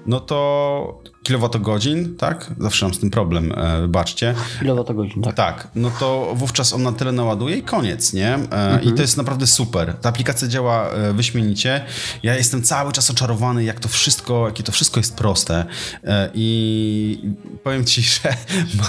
[0.06, 2.52] no to kilowatogodzin, tak?
[2.60, 4.36] Zawsze mam z tym problem, e, wybaczcie.
[4.60, 5.36] Kilowatogodzin, tak.
[5.36, 8.40] Tak, no to wówczas on na tyle naładuje i koniec, nie?
[8.52, 9.94] E, I to jest naprawdę super.
[10.02, 11.86] Ta aplikacja działa e, wyśmienicie.
[12.24, 15.66] Ja jestem cały czas oczarowany, jak to wszystko, jakie to wszystko jest proste.
[16.04, 17.20] E, I
[17.63, 18.36] powiem ci, że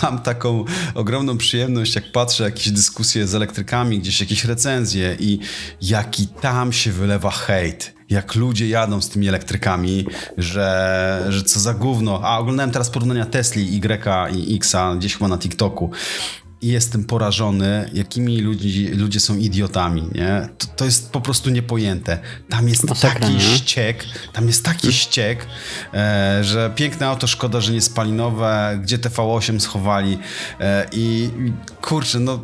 [0.02, 5.38] mam taką ogromną przyjemność, jak patrzę jakieś dyskusje z elektrykami, gdzieś jakieś recenzje i
[5.82, 10.06] jaki tam się wylewa hejt jak ludzie jadą z tymi elektrykami,
[10.38, 12.20] że, że co za gówno.
[12.24, 15.90] A oglądałem teraz porównania Tesli, Y i Xa gdzieś chyba na TikToku
[16.62, 20.48] i jestem porażony, jakimi ludzi, ludzie są idiotami, nie?
[20.58, 22.18] To, to jest po prostu niepojęte.
[22.48, 23.40] Tam jest Masakra, taki nie?
[23.40, 25.46] ściek, tam jest taki ściek,
[25.94, 30.18] e, że piękne auto, szkoda, że nie spalinowe, gdzie te V8 schowali
[30.60, 31.30] e, i
[31.82, 32.40] kurczę, no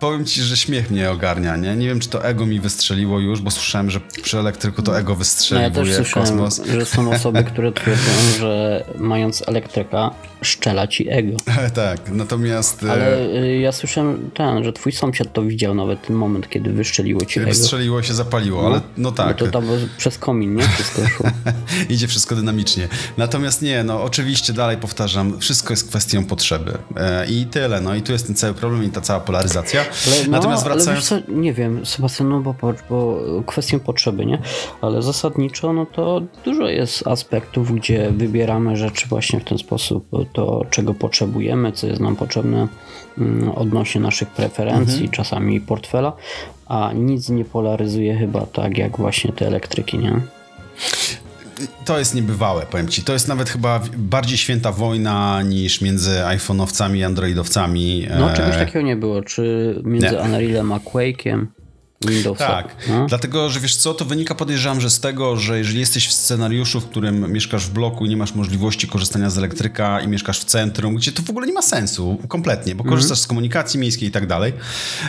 [0.00, 1.76] powiem ci, że śmiech mnie ogarnia, nie?
[1.76, 5.08] Nie wiem, czy to ego mi wystrzeliło już, bo słyszałem, że przy elektryku to ego
[5.08, 6.68] No ja wystrzeliwuje też słyszałem, kosmos.
[6.68, 8.10] że są osoby, które twierdzą,
[8.40, 10.10] że mając elektryka
[10.42, 11.36] szczela ci ego.
[11.74, 16.16] tak, natomiast e, Ale y, ja słyszałem ten, że twój sąsiad to widział nawet ten
[16.16, 17.48] moment, kiedy wystrzeliło ci ego.
[17.48, 19.40] wystrzeliło się, zapaliło, ale no tak.
[19.40, 19.64] No to tam
[19.98, 20.62] przez komin, nie?
[20.62, 21.26] Wszystko szło.
[21.88, 22.88] Idzie wszystko dynamicznie.
[23.16, 26.78] Natomiast nie, no oczywiście dalej powtarzam, wszystko jest kwestią potrzeby.
[26.96, 29.80] E, I tyle, no i tu jest ten cały problem i ta cała polaryzacja.
[29.80, 31.04] Ale, no, Natomiast ale wracając...
[31.04, 32.54] co, nie wiem, Sebastian, no bo,
[32.90, 34.38] bo kwestią potrzeby, nie?
[34.80, 40.64] Ale zasadniczo, no to dużo jest aspektów, gdzie wybieramy rzeczy właśnie w ten sposób, to
[40.70, 42.68] czego potrzebujemy, co jest nam potrzebne
[43.18, 45.10] mm, odnośnie naszych preferencji, Mhm.
[45.10, 46.12] czasami portfela,
[46.66, 50.20] a nic nie polaryzuje chyba tak jak właśnie te elektryki, nie?
[51.84, 53.02] To jest niebywałe, powiem ci.
[53.02, 58.06] To jest nawet chyba bardziej święta wojna niż między iPhone'owcami i Androidowcami.
[58.18, 60.18] No E, czegoś takiego nie było, czy między nie.
[60.18, 61.46] Unrealem a Quake'iem
[62.08, 62.46] Windowsa.
[62.46, 63.06] Tak, No?
[63.06, 66.80] dlatego, że wiesz co, to wynika podejrzewam, że z tego, że jeżeli jesteś w scenariuszu,
[66.80, 70.44] w którym mieszkasz w bloku i nie masz możliwości korzystania z elektryka i mieszkasz w
[70.44, 74.12] centrum, gdzie to w ogóle nie ma sensu kompletnie, bo korzystasz z komunikacji miejskiej i
[74.12, 74.52] tak dalej,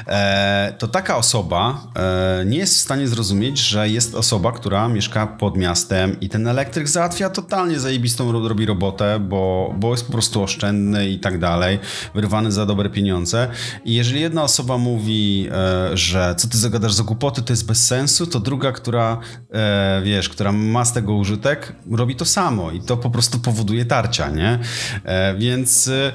[0.07, 5.27] e, to taka osoba e, nie jest w stanie zrozumieć, że jest osoba, która mieszka
[5.27, 10.11] pod miastem i ten elektryk załatwia totalnie zajebistą ro- robi robotę, bo, bo jest po
[10.11, 11.79] prostu oszczędny i tak dalej,
[12.15, 13.47] wyrwany za dobre pieniądze.
[13.85, 17.87] I jeżeli jedna osoba mówi, e, że co ty zagadasz za głupoty, to jest bez
[17.87, 19.19] sensu, to druga, która,
[19.51, 23.85] e, wiesz, która ma z tego użytek, robi to samo i to po prostu powoduje
[23.85, 24.59] tarcia, nie?
[25.03, 25.87] E, więc...
[25.87, 26.13] E,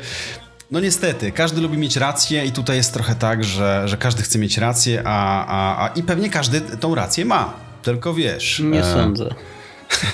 [0.71, 4.39] no niestety, każdy lubi mieć rację i tutaj jest trochę tak, że, że każdy chce
[4.39, 7.53] mieć rację, a, a, a i pewnie każdy tą rację ma.
[7.83, 8.61] Tylko wiesz.
[8.65, 9.35] Nie e, sądzę.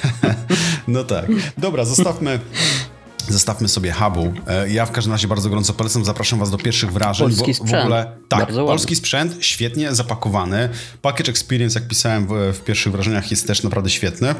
[0.88, 1.27] no tak.
[1.59, 2.41] Dobra, zostawmy.
[3.29, 4.33] Zostawmy sobie hubu.
[4.49, 6.05] E, Ja w każdym razie bardzo gorąco polecam.
[6.05, 7.27] Zapraszam Was do pierwszych wrażeń.
[7.27, 7.83] Polski bo, w sprzęt.
[7.85, 8.73] ogóle tak, Bardzo ładny.
[8.73, 10.69] polski sprzęt, świetnie zapakowany.
[11.03, 14.35] Package Experience, jak pisałem w, w pierwszych wrażeniach, jest też naprawdę świetny.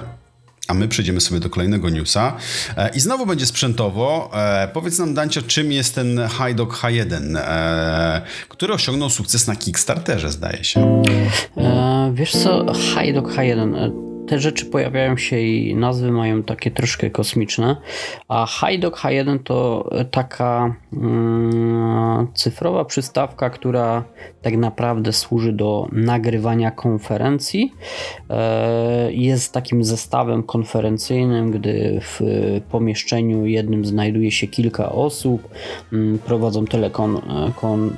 [0.69, 2.37] A my przejdziemy sobie do kolejnego newsa.
[2.77, 4.31] E, I znowu będzie sprzętowo.
[4.35, 10.31] E, powiedz nam, Dancio, czym jest ten HiDock H1, e, który osiągnął sukces na Kickstarterze,
[10.31, 11.03] zdaje się.
[12.13, 17.77] Wiesz co, Hajdok H1, e, te rzeczy pojawiają się i nazwy mają takie troszkę kosmiczne,
[18.29, 24.05] a Hajdok H1 to taka mm, cyfrowa przystawka, która
[24.43, 27.75] tak naprawdę służy do nagrywania konferencji.
[28.31, 32.21] E, jest takim zestawem konferencyjnym, gdy w
[32.71, 35.49] pomieszczeniu jednym znajduje się kilka osób,
[35.93, 37.21] mm, prowadzą telekon, e,
[37.61, 37.93] kon, e,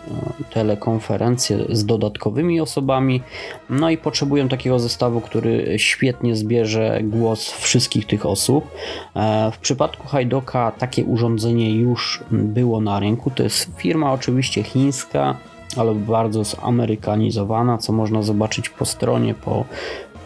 [0.55, 3.23] telekonferencje z dodatkowymi osobami,
[3.71, 8.71] no i potrzebują takiego zestawu, który świetnie zbierze głos wszystkich tych osób.
[9.17, 13.31] E, W przypadku Hajdoka takie urządzenie już było na rynku.
[13.31, 15.37] To jest firma oczywiście chińska,
[15.77, 19.65] ale bardzo zamerykanizowana, co można zobaczyć po stronie, po,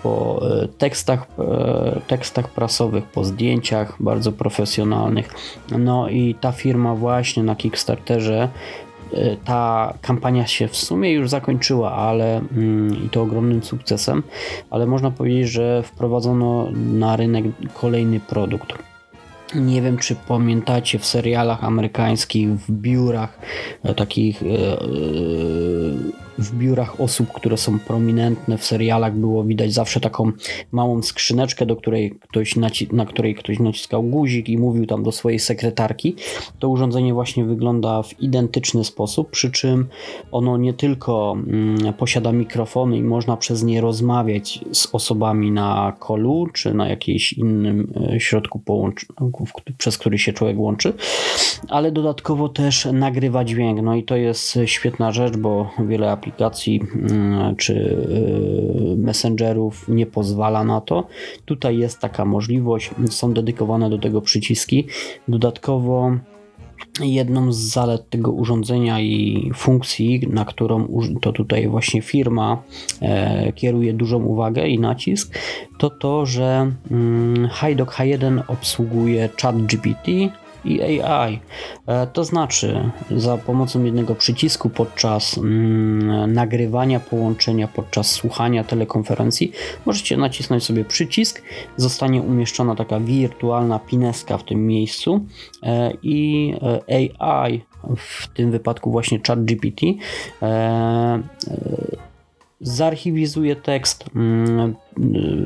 [0.03, 5.35] po e, tekstach, e, tekstach prasowych, po zdjęciach bardzo profesjonalnych.
[5.79, 8.49] No i ta firma właśnie na Kickstarterze
[9.45, 14.23] ta kampania się w sumie już zakończyła, ale mm, i to ogromnym sukcesem,
[14.71, 17.45] ale można powiedzieć, że wprowadzono na rynek
[17.75, 18.89] kolejny produkt.
[19.55, 23.39] Nie wiem, czy pamiętacie w serialach amerykańskich, w biurach
[23.83, 24.79] e, takich, e, e,
[26.39, 30.33] w biurach osób, które są prominentne w serialach, było widać zawsze taką
[30.73, 32.57] małą skrzyneczkę, do której ktoś
[32.93, 36.17] na której ktoś naciskał guzik i mówił tam do swojej sekretarki.
[36.59, 39.87] To urządzenie właśnie wygląda w identyczny sposób, przy czym
[40.33, 46.47] ono nie tylko mm, posiada mikrofony i można przez nie rozmawiać z osobami na kolu
[46.53, 48.63] czy na jakimś innym e, środku
[49.79, 50.93] przez który się człowiek łączy,
[51.69, 53.83] ale dodatkowo też nagrywa dźwięk.
[53.83, 56.28] No i to jest świetna rzecz, bo wiele aplikacji
[56.95, 61.07] mm, czy y, messengerów nie pozwala na to.
[61.45, 64.87] Tutaj jest taka możliwość, są dedykowane do tego przyciski.
[65.29, 66.13] Dodatkowo
[67.01, 70.89] jedną z zalet tego urządzenia i funkcji, na którą
[71.21, 72.63] to tutaj właśnie firma
[73.03, 75.39] e, kieruje dużą uwagę i nacisk,
[75.79, 80.13] to to, że mm, HiDock H1 obsługuje chat GPT
[80.69, 81.41] i AI.
[81.87, 89.53] E, to znaczy, za pomocą jednego przycisku podczas mm, nagrywania połączenia, podczas słuchania telekonferencji,
[89.87, 91.43] możecie nacisnąć sobie przycisk,
[91.77, 95.21] zostanie umieszczona taka wirtualna pineska w tym miejscu
[95.63, 96.55] e, i
[96.89, 97.61] e, AI,
[97.97, 99.83] w tym wypadku właśnie ChatGPT,
[100.43, 101.23] e, e,
[102.61, 104.75] zarchiwizuje tekst, mm,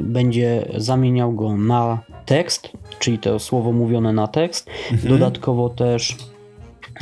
[0.03, 4.71] będzie zamieniał go na tekst, czyli to słowo mówione na tekst.
[4.93, 5.09] Mhm.
[5.09, 6.17] Dodatkowo też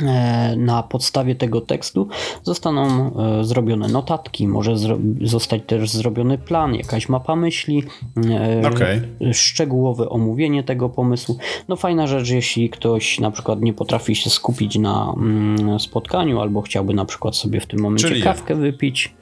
[0.01, 2.07] e, na podstawie tego tekstu
[2.43, 7.83] zostaną e, zrobione notatki, może zro zostać też zrobiony plan, jakaś mapa myśli,
[8.29, 9.01] e, Okej.
[9.33, 11.37] szczegółowe omówienie tego pomysłu.
[11.67, 16.61] No fajna rzecz, jeśli ktoś na przykład nie potrafi się skupić na mm, spotkaniu albo
[16.61, 19.13] chciałby na przykład sobie w tym momencie Czyli kawkę wypić.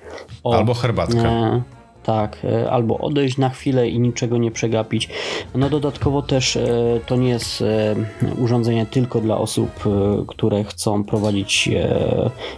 [0.44, 1.30] O, Albo herbatkę.
[1.30, 5.10] E, tak, e, albo odejść na chwilę i niczego nie przegapić.
[5.56, 6.70] No dodatkowo też e,
[7.06, 7.96] to nie jest e,
[8.38, 9.70] urządzenie tylko dla osób,
[10.28, 11.70] które chcą prowadzić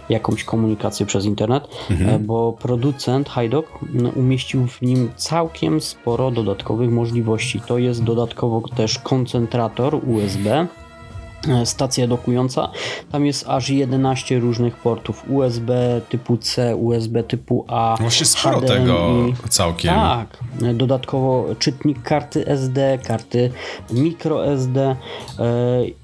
[0.08, 6.90] jakąś komunikację przez internet, e, bo producent HiDoc m, umieścił w nim całkiem sporo dodatkowych
[6.90, 7.60] możliwości.
[7.66, 10.66] To jest dodatkowo też koncentrator USB
[11.64, 12.70] stacja dokująca.
[13.12, 17.96] Tam jest aż 11 różnych portów USB typu C, USB typu A.
[18.00, 18.68] Właśnie sporo HDMI.
[18.68, 19.08] tego
[19.48, 19.94] całkiem.
[19.94, 20.38] Tak,
[20.74, 23.50] dodatkowo czytnik karty SD, karty
[23.90, 24.96] microSD e,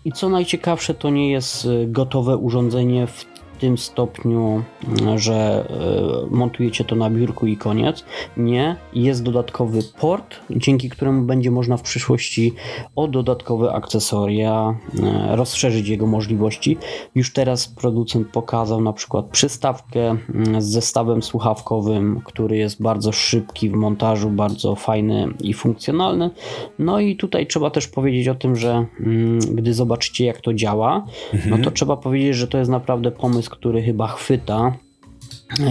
[0.04, 3.24] i co najciekawsze to nie jest e, gotowe urządzenie w
[3.58, 4.62] tym stopniu,
[5.00, 8.04] m, że e, montujecie to na biurku i koniec.
[8.36, 12.54] Nie, jest dodatkowy port, dzięki któremu będzie można w przyszłości
[12.96, 16.76] o dodatkowe akcesoria e, rozszerzyć jego możliwości.
[17.14, 20.00] Już teraz producent pokazał na przykład przystawkę
[20.34, 26.30] mm, z zestawem słuchawkowym, który jest bardzo szybki w montażu, bardzo fajny i funkcjonalny.
[26.78, 31.04] No i tutaj trzeba też powiedzieć o tym, że mm, gdy zobaczycie jak to działa,
[31.50, 34.72] no to trzeba powiedzieć, że to jest naprawdę pomysł, który chyba chwyta.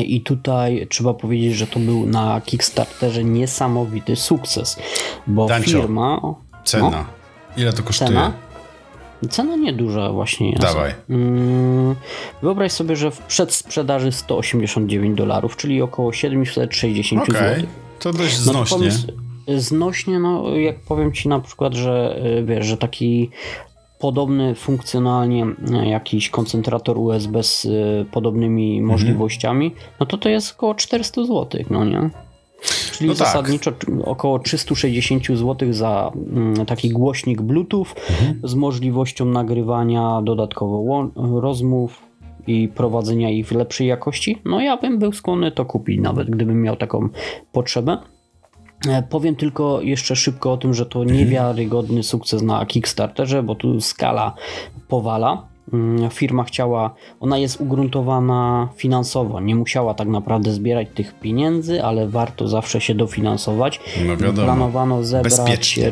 [0.06, 4.78] I tutaj trzeba powiedzieć, że to był na Kickstarterze niesamowity sukces,
[5.28, 6.22] bo Dancio, firma.
[6.64, 6.90] Cena.
[6.90, 7.06] No,
[7.58, 8.08] Ile to kosztuje?
[8.10, 8.34] cena?
[9.30, 10.62] Cena nieduża właśnie jest.
[10.62, 10.94] Dawaj.
[11.10, 11.96] Mm,
[12.42, 17.36] Wyobraź sobie, że w przedsprzedaży 189 dolarów, czyli około 760 Okej.
[17.56, 17.68] zł.
[18.00, 18.78] To dość No to znośnie.
[18.78, 19.08] pomysł-
[19.58, 23.30] Znośnie, no jak powiem ci na przykład, że y, wiesz, że taki
[24.00, 28.86] podobny funkcjonalnie y, jakiś koncentrator USB z y, podobnymi Mhm.
[28.88, 32.10] możliwościami, no to to jest około 400 zł, no nie?
[32.92, 33.28] Czyli No tak.
[33.28, 38.40] zasadniczo t- około 360 zł za mm, taki głośnik Bluetooth Mhm.
[38.44, 42.02] z możliwością nagrywania dodatkowo rozmów
[42.48, 44.38] i prowadzenia ich w lepszej jakości.
[44.46, 47.10] No ja bym był skłonny to kupić nawet, gdybym miał taką
[47.52, 47.98] potrzebę.
[48.90, 53.82] E, Powiem tylko jeszcze szybko o tym, że to niewiarygodny sukces na Kickstarterze, bo tu
[53.82, 54.34] skala
[54.88, 55.48] powala.
[55.74, 62.08] Mm, Firma chciała, ona jest ugruntowana finansowo, nie musiała tak naprawdę zbierać tych pieniędzy, ale
[62.08, 63.80] warto zawsze się dofinansować.
[64.06, 64.46] No wiadomo.
[64.46, 65.34] Planowano zebrać.
[65.38, 65.92] Bezpiecznie.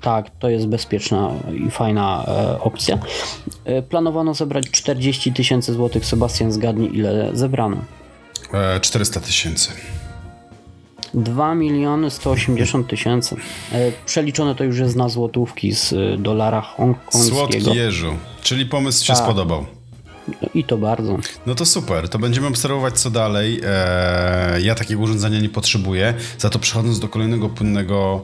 [0.00, 1.30] Tak, to jest bezpieczna
[1.66, 2.98] i fajna e, opcja.
[3.64, 6.06] E, planowano zebrać 40 tysięcy złotych.
[6.06, 7.76] Sebastian, zgadnij ile zebrano.
[8.54, 9.70] E, 400 tysięcy.
[11.14, 13.36] 2 miliony 180 tysięcy.
[13.72, 17.36] E, Przeliczone to już jest na złotówki z e, dolara hongkońskiego.
[17.36, 18.12] Słodki Jeżu.
[18.42, 19.22] Czyli pomysł się Tak.
[19.22, 19.66] spodobał.
[20.54, 21.18] I to bardzo.
[21.46, 23.60] No to super, to będziemy obserwować co dalej.
[23.64, 26.14] Eee, ja takiego urządzenia nie potrzebuję.
[26.38, 28.20] Za to przechodząc do kolejnego płynnego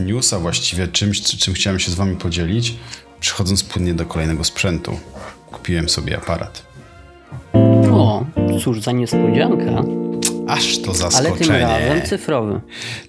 [0.00, 2.74] e, newsa właściwie, czymś, czym chciałem się z wami podzielić,
[3.20, 4.98] przechodząc płynnie do kolejnego sprzętu.
[5.52, 6.62] Kupiłem sobie aparat.
[7.92, 8.24] O,
[8.64, 9.82] cóż za niespodzianka.
[10.50, 11.58] Aż to Ale tym zaskoczenie.
[11.60, 12.60] razem cyfrowy.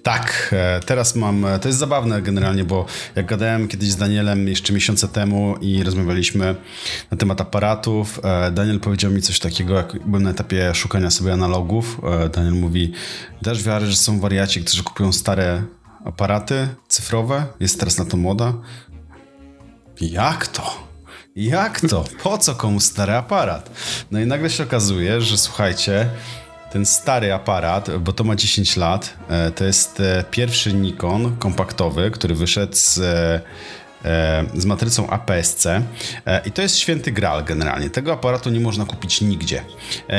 [0.02, 1.44] Tak, e, teraz mam.
[1.44, 5.82] e, To jest zabawne generalnie, bo jak gadałem kiedyś z Danielem jeszcze miesiące temu i
[5.82, 6.54] rozmawialiśmy
[7.10, 11.32] na temat aparatów, e, Daniel powiedział mi coś takiego, jak byłem na etapie szukania sobie
[11.32, 12.00] analogów.
[12.34, 12.92] Daniel mówi:
[13.42, 15.62] Dasz wiarę, że są wariaci, którzy kupują stare
[16.04, 17.46] aparaty cyfrowe?
[17.60, 18.52] Jest teraz na to moda?
[20.00, 20.92] Jak to?
[21.36, 22.04] Jak to?
[22.22, 23.70] Po co komu stary aparat?
[24.10, 26.08] No i nagle się okazuje, że słuchajcie,
[26.72, 32.10] ten stary aparat, bo to ma 10 lat, e, to jest e, pierwszy Nikon kompaktowy,
[32.10, 33.40] który wyszedł z, e,
[34.54, 35.82] z matrycą APS-C
[36.46, 37.90] i to jest święty graal generalnie.
[37.90, 39.64] Tego aparatu nie można kupić nigdzie.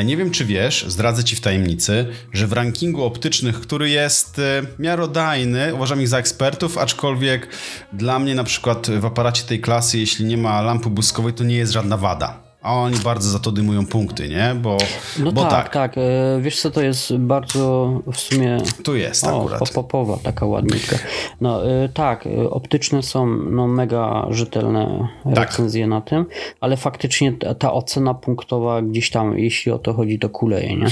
[0.05, 4.41] Nie wiem, czy wiesz, zdradzę ci w tajemnicy, że w rankingu optycznych, który jest
[4.79, 7.47] miarodajny, uważam ich za ekspertów, aczkolwiek
[7.93, 11.55] dla mnie na przykład w aparacie tej klasy, jeśli nie ma lampy błyskowej, to nie
[11.55, 12.42] jest żadna wada.
[12.63, 14.55] A oni bardzo za to dymują punkty, nie?
[14.61, 14.77] Bo,
[15.19, 16.01] No bo tak, tak, E,
[16.41, 19.59] Wiesz co, to jest bardzo w sumie tu jest o, akurat.
[19.59, 20.95] pop-popowa taka ładniutka.
[21.41, 25.35] No e, tak, e, optyczne są no, mega rzetelne Tak.
[25.49, 26.25] recenzje na tym,
[26.61, 30.85] ale faktycznie ta, ta ocena punktowa gdzieś tam, jeśli o to chodzi, to kuleje, nie?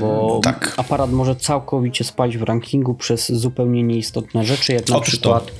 [0.00, 0.74] Bo tak.
[0.76, 5.12] aparat może całkowicie spać w rankingu przez zupełnie nieistotne rzeczy, jak na Otóż to.
[5.20, 5.52] przykład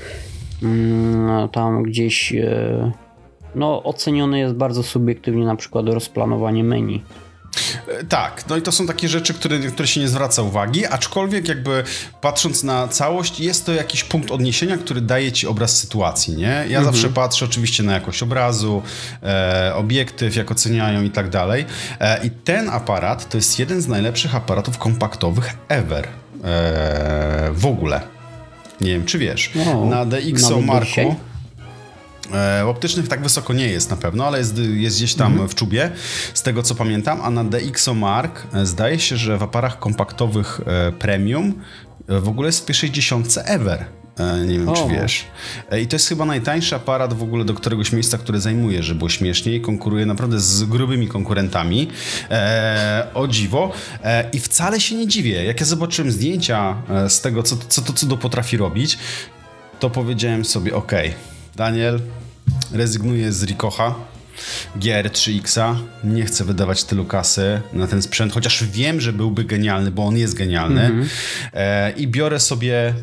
[0.62, 2.32] mm, tam gdzieś
[3.54, 7.02] no, ocenione jest bardzo subiektywnie na przykład rozplanowanie menu.
[7.88, 11.48] E, Tak, no i to są takie rzeczy, które, które się nie zwraca uwagi, aczkolwiek
[11.48, 11.84] jakby
[12.20, 16.64] patrząc na całość, jest to jakiś punkt odniesienia, który daje ci obraz sytuacji, nie?
[16.68, 18.82] Ja zawsze patrzę oczywiście na jakość obrazu,
[19.22, 21.64] e, obiektyw, jak oceniają i tak dalej.
[22.00, 26.08] E, I ten aparat to jest jeden z najlepszych aparatów kompaktowych ever.
[26.44, 28.00] E, w ogóle.
[28.80, 29.50] Nie wiem, czy wiesz.
[29.54, 30.86] No, na DxO Marku...
[30.86, 31.14] dzisiaj?
[32.32, 35.90] E, optycznych tak wysoko nie jest na pewno, ale jest, jest gdzieś tam w czubie,
[36.34, 40.60] z tego co pamiętam, a na DxO Mark e, zdaje się, że w aparach kompaktowych
[40.66, 41.54] e, premium
[42.08, 43.84] e, w ogóle jest w pierwszej dziesiątce ever.
[44.46, 44.88] Nie wiem, czy O.
[44.88, 45.24] wiesz.
[45.70, 48.98] E, I to jest chyba najtańszy aparat w ogóle do któregoś miejsca, które zajmuje, żeby
[48.98, 49.60] było śmieszniej.
[49.60, 51.88] Konkuruje naprawdę z grubymi konkurentami.
[52.30, 53.72] E, o dziwo.
[54.04, 55.44] E, I wcale się nie dziwię.
[55.44, 56.76] Jak ja zobaczyłem zdjęcia
[57.08, 58.98] z tego, co, co to cudo potrafi robić,
[59.80, 60.92] to powiedziałem sobie, ok,
[61.56, 62.00] Daniel,
[62.72, 63.94] rezygnuję z Rikocha,
[64.78, 70.06] GR3X-a, nie chcę wydawać tylu kasy na ten sprzęt, chociaż wiem, że byłby genialny, bo
[70.06, 71.06] on jest genialny
[71.52, 72.94] e, i biorę sobie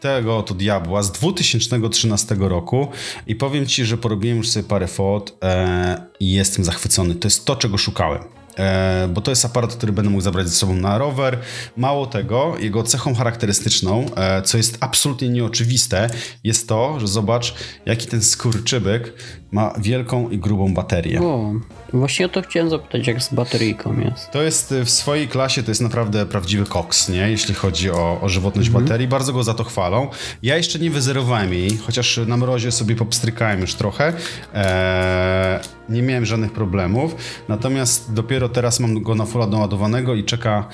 [0.00, 2.88] tego oto diabła z 2013 roku
[3.26, 7.14] i powiem Ci, że porobiłem już sobie parę fot e, i jestem zachwycony.
[7.14, 8.39] To jest to, czego szukałem.
[8.58, 11.38] E, bo to jest aparat, który będę mógł zabrać ze sobą na rower.
[11.76, 16.10] Mało tego, jego cechą charakterystyczną, e, co jest absolutnie nieoczywiste,
[16.44, 17.54] jest to, że zobacz,
[17.86, 19.12] jaki ten skurczybyk
[19.52, 21.20] ma wielką i grubą baterię.
[21.22, 21.52] O,
[21.92, 24.30] właśnie o to chciałem zapytać, jak z bateryjką jest.
[24.30, 27.30] To jest y, w swojej klasie, to jest naprawdę prawdziwy koks, nie?
[27.30, 29.08] Jeśli chodzi o, o żywotność baterii.
[29.08, 30.08] Bardzo go za to chwalą.
[30.42, 34.12] Ja jeszcze nie wyzerowałem jej, chociaż na mrozie sobie popstrykałem już trochę.
[34.54, 37.16] Eee, nie miałem żadnych problemów.
[37.48, 40.68] Natomiast dopiero teraz mam go na fulla doładowanego i czeka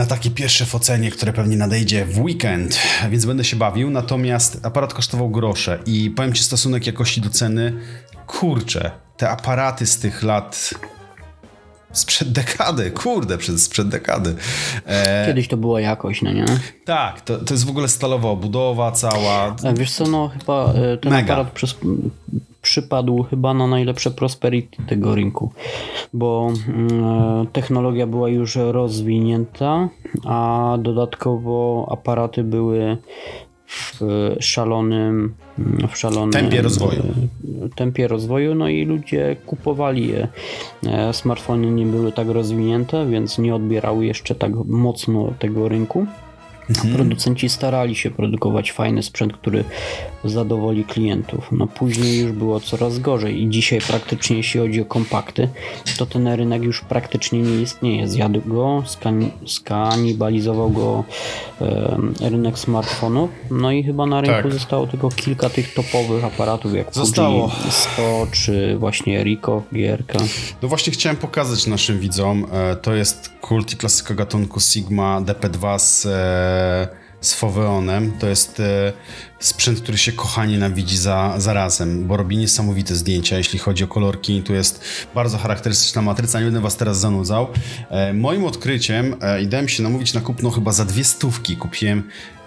[0.00, 2.78] na takie pierwsze focenie, które pewnie nadejdzie w weekend,
[3.10, 3.90] więc będę się bawił.
[3.90, 7.72] Natomiast aparat kosztował grosze i powiem Ci stosunek jakości do ceny,
[8.26, 10.74] kurczę, te aparaty z tych lat
[11.92, 14.34] sprzed dekady, kurde, przez sprzed dekady.
[14.86, 16.44] E, Kiedyś to była jakość, no nie?
[16.84, 19.56] tak, to, to jest w ogóle stalowa obudowa cała.
[19.64, 21.34] A wiesz co, no chyba e, ten Mega.
[21.34, 21.74] aparat przez,
[22.62, 25.52] przypadł chyba na najlepsze prosperity tego rynku,
[26.12, 29.88] bo mm, technologia była już rozwinięta,
[30.24, 32.96] a dodatkowo aparaty były
[33.66, 34.00] w
[34.40, 35.34] szalonym
[35.88, 37.02] w szalonym Tempie rozwoju.
[37.64, 40.28] e, tempie rozwoju, no i ludzie kupowali je.
[40.86, 46.06] E, Smartfony nie były tak rozwinięte, więc nie odbierały jeszcze tak mocno tego rynku.
[46.94, 49.64] Producenci starali się produkować fajny sprzęt, który
[50.24, 51.48] zadowoli klientów.
[51.52, 55.48] No później już było coraz gorzej i dzisiaj praktycznie jeśli chodzi o kompakty,
[55.98, 58.08] to ten rynek już praktycznie nie istnieje.
[58.08, 61.04] Zjadł go, skan- skanibalizował go
[61.60, 64.52] em, rynek smartfonów, no i chyba na rynku Tak.
[64.52, 67.48] zostało tylko kilka tych topowych aparatów jak Zostało.
[67.48, 70.18] Fuji 100 czy właśnie Ricoh, GRK.
[70.62, 75.78] No właśnie chciałem pokazać naszym widzom, e, to jest kult i klasyka gatunku Sigma DP2
[75.78, 76.10] z, e,
[77.20, 78.12] z Foveonem.
[78.18, 78.92] To jest e,
[79.38, 84.42] sprzęt, który się kocha nienawidzi za, zarazem, bo robi niesamowite zdjęcia, jeśli chodzi o kolorki.
[84.42, 84.84] Tu jest
[85.14, 87.48] bardzo charakterystyczna matryca, nie będę was teraz zanudzał.
[87.90, 91.56] E, moim odkryciem e, i dałem się namówić na kupno chyba za dwie stówki.
[91.56, 92.02] Kupiłem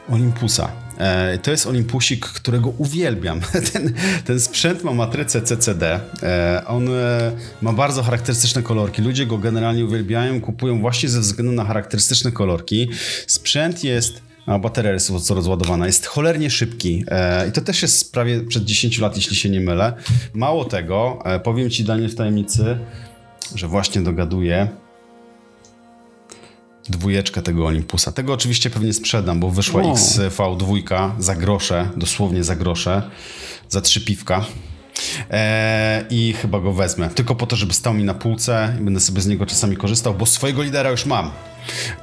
[0.09, 0.71] Olympusa.
[0.97, 3.41] E, To jest Olympusik, którego uwielbiam.
[3.73, 3.93] Ten,
[4.25, 5.99] ten sprzęt ma matrycę CCD.
[6.23, 7.31] E, On e,
[7.61, 9.01] ma bardzo charakterystyczne kolorki.
[9.01, 12.89] Ludzie go generalnie uwielbiają, kupują właśnie ze względu na charakterystyczne kolorki.
[13.27, 14.21] Sprzęt jest.
[14.45, 15.85] A bateria jest co rozładowana.
[15.85, 17.05] Jest cholernie szybki.
[17.07, 19.93] E, I to też jest prawie przed 10 lat, jeśli się nie mylę.
[20.33, 22.77] Mało tego, e, powiem Ci, Daniel, w tajemnicy,
[23.55, 24.67] że właśnie dogaduję
[26.89, 28.11] dwójeczkę tego Olympusa.
[28.11, 29.93] Tego oczywiście pewnie sprzedam, bo wyszła O.
[29.93, 33.09] XV2 za grosze, dosłownie za grosze,
[33.69, 34.45] za trzy piwka.
[35.29, 37.09] Eee, I chyba go wezmę.
[37.09, 40.13] Tylko po to, żeby stał mi na półce i będę sobie z niego czasami korzystał,
[40.13, 41.31] bo swojego lidera już mam.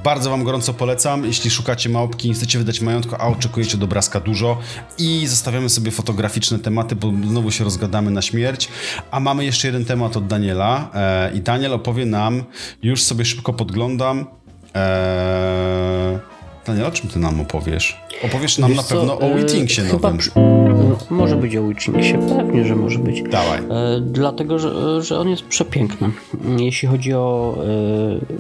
[0.05, 1.24] Bardzo Wam gorąco polecam.
[1.24, 4.59] Jeśli szukacie małpki, chcecie wydać majątku, a oczekujecie od obrazka dużo
[4.99, 8.68] i zostawiamy sobie fotograficzne tematy, bo znowu się rozgadamy na śmierć.
[9.11, 12.45] A mamy jeszcze jeden temat od Daniela eee, i Daniel opowie nam,
[12.83, 14.26] już sobie szybko podglądam,
[14.75, 16.18] eee,
[16.66, 18.01] Daniel, o czym ty nam opowiesz?
[18.25, 20.18] Opowiesz nam Wiesz na co, pewno o e, Withingsie chyba nowym.
[20.18, 20.31] przy-
[21.11, 23.23] Może być o Witchingsie, pewnie, że może być.
[23.23, 23.59] Dawaj.
[23.59, 26.11] E, Dlatego, że, że on jest przepiękny.
[26.59, 27.57] Jeśli chodzi o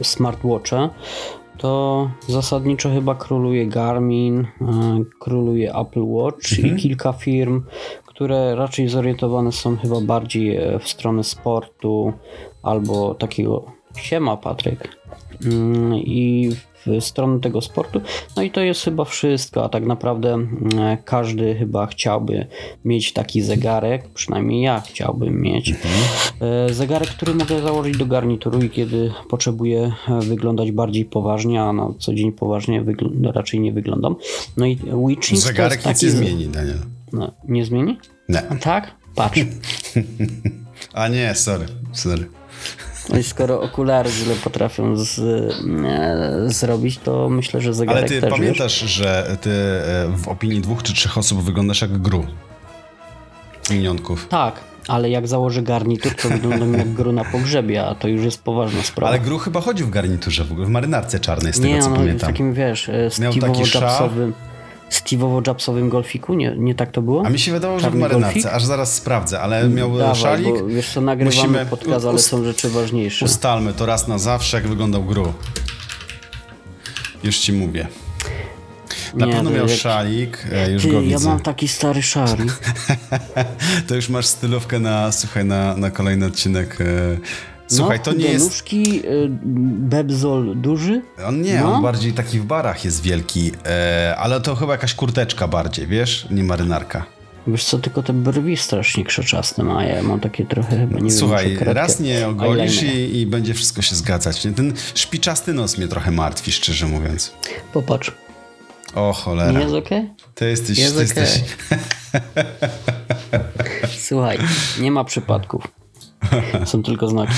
[0.00, 0.88] e, smartwatche,
[1.58, 4.46] to zasadniczo chyba króluje Garmin, e,
[5.20, 7.62] króluje Apple Watch i kilka firm,
[8.06, 12.12] które raczej zorientowane są chyba bardziej e, w stronę sportu
[12.62, 13.64] albo takiego
[13.96, 14.88] siema Patryk
[15.96, 16.50] i
[16.86, 18.00] w stronę tego sportu.
[18.36, 22.46] No i to jest chyba wszystko, a tak naprawdę mm, każdy chyba chciałby
[22.84, 25.74] mieć taki zegarek, przynajmniej ja chciałbym mieć.
[26.40, 31.72] E, Zegarek, który mogę założyć do garnituru i kiedy potrzebuję e, wyglądać bardziej poważnie, a
[31.72, 32.84] na co dzień poważnie
[33.34, 34.16] raczej nie wyglądam.
[34.56, 34.78] No i
[35.08, 36.78] Witchings Zegarek nic nie zmieni, Daniel.
[37.12, 37.98] No, nie zmieni?
[38.28, 38.42] Nie.
[38.60, 38.96] Tak?
[39.14, 39.40] Patrz.
[40.92, 42.39] A nie, sorry, sorry.
[43.08, 48.20] No i skoro okulary źle potrafią z, e, zrobić, to myślę, że zegarek Ale ty
[48.20, 52.26] też, pamiętasz, że ty e, w opinii dwóch czy trzech osób wyglądasz jak gru.
[53.62, 54.28] Z minionków.
[54.28, 58.42] Tak, ale jak założę garnitur, to wyglądam jak gru na pogrzebie, a to już jest
[58.42, 59.08] poważna sprawa.
[59.08, 61.88] Ale gru chyba chodził w garniturze w ogóle, w marynarce czarnej, z tego nie, co
[61.88, 62.30] no, w pamiętam.
[62.30, 64.10] takim, wiesz, e, Miał taki szal.
[64.90, 67.26] Steve'owo-Jobsowym Steve'owo-Jobsowym golfiku, nie, nie tak to było?
[67.26, 68.52] A mi się wydawało, że w Czarny marynarce, golfik?
[68.52, 70.46] aż zaraz sprawdzę, ale miał Dawaj, szalik.
[70.60, 73.24] bo wiesz co, nagrywamy Musimy podcast, ale ust- są rzeczy ważniejsze.
[73.24, 75.32] Ustalmy to raz na zawsze, jak wyglądał gru.
[77.24, 77.86] Już ci mówię.
[79.14, 81.28] Na Nie, pewno miał jak- szalik, e, już Ty, go ja widzę.
[81.28, 82.52] mam taki stary szalik.
[83.88, 86.78] To już masz stylówkę na, słuchaj, na, na kolejny odcinek.
[87.76, 88.44] Słuchaj, no, to nie jest...
[88.44, 89.28] nóżki, y,
[89.90, 91.02] bebzol duży.
[91.26, 91.74] On nie, No.
[91.74, 96.26] on bardziej taki w barach jest wielki, e, ale to chyba jakaś kurteczka bardziej, wiesz?
[96.30, 97.06] Nie marynarka.
[97.46, 101.56] Wiesz co, tylko te brwi strasznie krzeczaste ma, ja mam takie trochę chyba, nie Słuchaj,
[101.56, 104.44] wiem, raz nie ogolisz i, i będzie wszystko się zgadzać.
[104.44, 104.52] nie?
[104.52, 107.32] Ten szpiczasty nos mnie trochę martwi, szczerze mówiąc.
[107.72, 108.12] Popatrz,
[108.94, 109.60] O nie cholera.
[109.60, 110.10] jest okej?
[110.34, 110.78] Ty jesteś...
[110.78, 111.22] Jest Ty okej.
[111.22, 111.42] jesteś...
[114.08, 114.38] Słuchaj,
[114.80, 115.62] nie ma przypadków.
[116.64, 117.32] Są tylko znaki.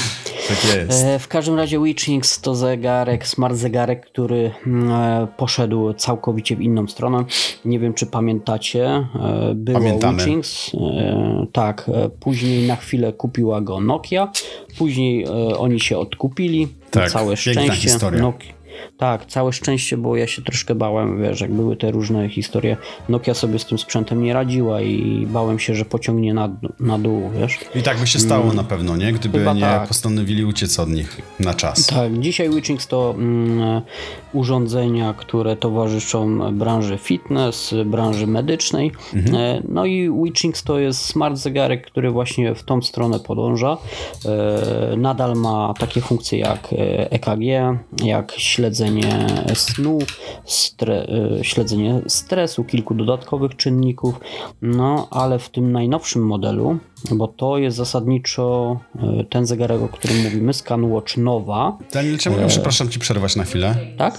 [0.49, 1.05] Tak jest.
[1.05, 6.61] E, W każdym razie Witchings to zegarek, smart zegarek, który mm, e, poszedł całkowicie w
[6.61, 7.25] inną stronę.
[7.65, 8.87] Nie wiem, czy pamiętacie.
[8.87, 10.19] e, Było Pamiętamy.
[10.19, 10.71] Witchings.
[11.53, 14.33] Tak, później na chwilę kupiła go Nokia.
[14.79, 15.27] Później
[15.59, 16.69] oni się odkupili.
[16.91, 17.63] Tak, całe szczęście.
[18.19, 18.53] Nokia-
[18.97, 22.77] tak, całe szczęście, bo ja się troszkę bałem, wiesz, jak były te różne historie.
[23.09, 27.31] Nokia sobie z tym sprzętem nie radziła i bałem się, że pociągnie na, na dół,
[27.41, 27.59] wiesz.
[27.75, 29.13] I tak by się stało na pewno, nie?
[29.13, 29.89] Gdyby Chyba nie tak.
[29.89, 31.87] postanowili uciec od nich na czas.
[31.87, 33.83] Tak, dzisiaj Witchings to mm,
[34.33, 38.93] urządzenia, które towarzyszą branży fitness, branży medycznej.
[39.35, 43.77] E, No i Witchings to jest smart zegarek, który właśnie w tą stronę podąża.
[44.27, 47.43] E, Nadal ma takie funkcje jak e, EKG,
[48.05, 48.62] jak śledzenie
[49.55, 49.99] snu,
[50.45, 51.07] stre,
[51.41, 54.15] e, śledzenie stresu, kilku dodatkowych czynników.
[54.63, 56.79] No, ale w tym najnowszym modelu,
[57.11, 58.77] bo to jest zasadniczo
[59.21, 63.77] e, ten zegarek, o którym mówimy, ScanWatch Nova, Daniel, czemu, przepraszam ci przerwać na chwilę?
[63.99, 64.19] tak?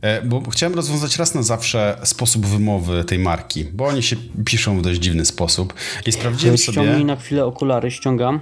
[0.00, 4.78] E, Bo chciałem rozwiązać raz na zawsze sposób wymowy tej marki, bo oni się piszą
[4.78, 5.74] w dość dziwny sposób.
[6.06, 7.04] I sprawdziłem Ściągnij sobie.
[7.04, 8.40] na chwilę okulary, ściągam.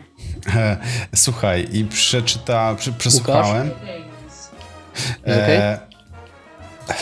[0.56, 0.76] E,
[1.14, 3.70] słuchaj, i przeczyta, przesłuchałem.
[5.26, 5.78] E,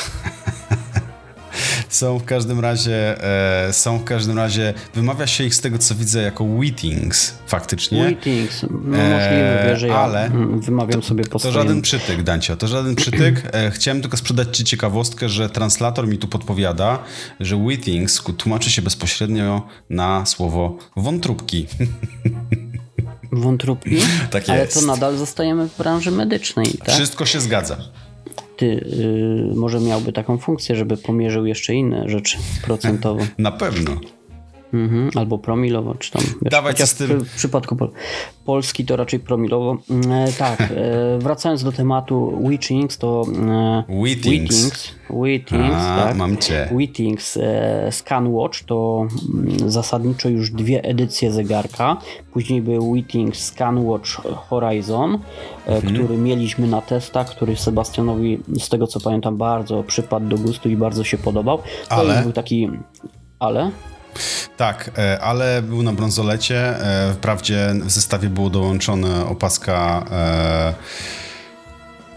[1.88, 3.24] są w każdym razie,
[3.68, 8.02] e, są w każdym razie, wymawia się ich z tego co widzę jako Wheatings faktycznie.
[8.04, 10.30] Wheatings, no Eee, możliwe, że ja ale
[10.60, 11.60] wymawiam sobie po To swojemu.
[11.60, 13.42] żaden przytyk, Dancio, to żaden przytyk.
[13.52, 16.98] E, Chciałem tylko sprzedać ci ciekawostkę, że translator mi tu podpowiada,
[17.40, 21.66] że Wheatings tłumaczy się bezpośrednio na słowo wątróbki.
[23.32, 23.96] Wątróbki?
[24.30, 26.94] Tak Ale to nadal zostajemy w branży medycznej, tak?
[26.94, 27.76] Wszystko się zgadza.
[28.56, 33.26] Ty y, może miałby taką funkcję, żeby pomierzył jeszcze inne rzeczy procentowo.
[33.38, 34.00] Na pewno.
[34.72, 36.22] Mhm, albo promilowo, czy tam.
[36.74, 37.24] Co z tym?
[37.24, 37.90] W, przypadku Pol
[38.44, 39.76] Polski to raczej promilowo.
[39.90, 40.66] Mm, E, tak, e,
[41.24, 43.24] wracając do tematu Witchings, to.
[43.48, 43.84] E,
[45.10, 46.16] Wheatings, A, tak.
[46.16, 46.68] mam cię.
[46.72, 51.96] Wheatings e, ScanWatch to mm, zasadniczo już dwie edycje zegarka.
[52.32, 54.10] Później był Wheatings ScanWatch
[54.48, 55.14] Horizon,
[55.66, 55.94] e, Mhm.
[55.94, 60.76] który mieliśmy na testach, który Sebastianowi, z tego co pamiętam, bardzo przypadł do gustu i
[60.76, 61.58] bardzo się podobał.
[61.58, 61.62] To
[61.94, 62.22] Ale?
[62.22, 62.70] był taki.
[63.38, 63.70] Ale?
[64.56, 66.58] Tak, e, ale był na brązolecie.
[66.58, 70.04] e, Wprawdzie w zestawie było dołączone opaska.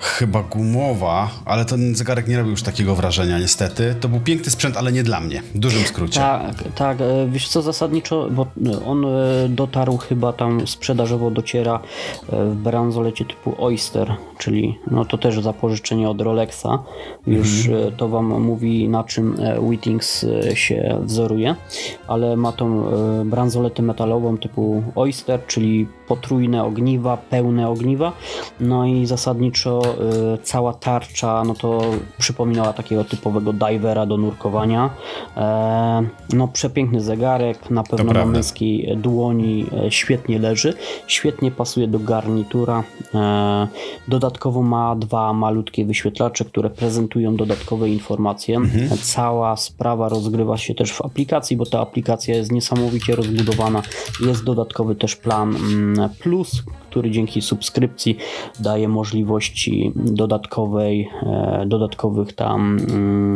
[0.02, 3.95] E, chyba gumowa, ale ten zegarek nie robił już takiego wrażenia niestety.
[3.99, 5.41] To był piękny sprzęt, ale nie dla mnie.
[5.56, 6.20] W dużym skrócie.
[6.20, 7.02] Tak, tak.
[7.02, 8.45] e, Wiesz co, zasadniczo, bo
[8.86, 11.80] on e, dotarł chyba tam sprzedażowo dociera
[12.30, 16.68] e, w bransolecie typu Oyster, czyli no to też zapożyczenie od Rolexa.
[17.28, 21.56] Już e, to wam mówi na czym e, Wittings e, się wzoruje,
[22.08, 28.12] ale ma tą e, bransoletę metalową typu Oyster, czyli potrójne ogniwa, pełne ogniwa.
[28.59, 31.82] No i zasadniczo e, cała tarcza, no to
[32.18, 34.89] przypominała takiego typowego divera do nurkowania.
[35.38, 36.03] E,
[36.34, 40.74] no przepiękny zegarek, na pewno na męskiej dłoni e, świetnie leży,
[41.07, 42.84] świetnie pasuje do garnitura.
[43.14, 43.68] E,
[44.07, 48.55] dodatkowo ma dwa malutkie wyświetlacze, które prezentują dodatkowe informacje.
[48.55, 48.89] Mhm.
[49.01, 53.82] Cała sprawa rozgrywa się też w aplikacji, bo ta aplikacja jest niesamowicie rozbudowana.
[54.26, 55.55] Jest dodatkowy też plan
[56.06, 58.18] mm, plus, który dzięki subskrypcji
[58.60, 63.36] daje możliwości dodatkowej, e, dodatkowych tam mm,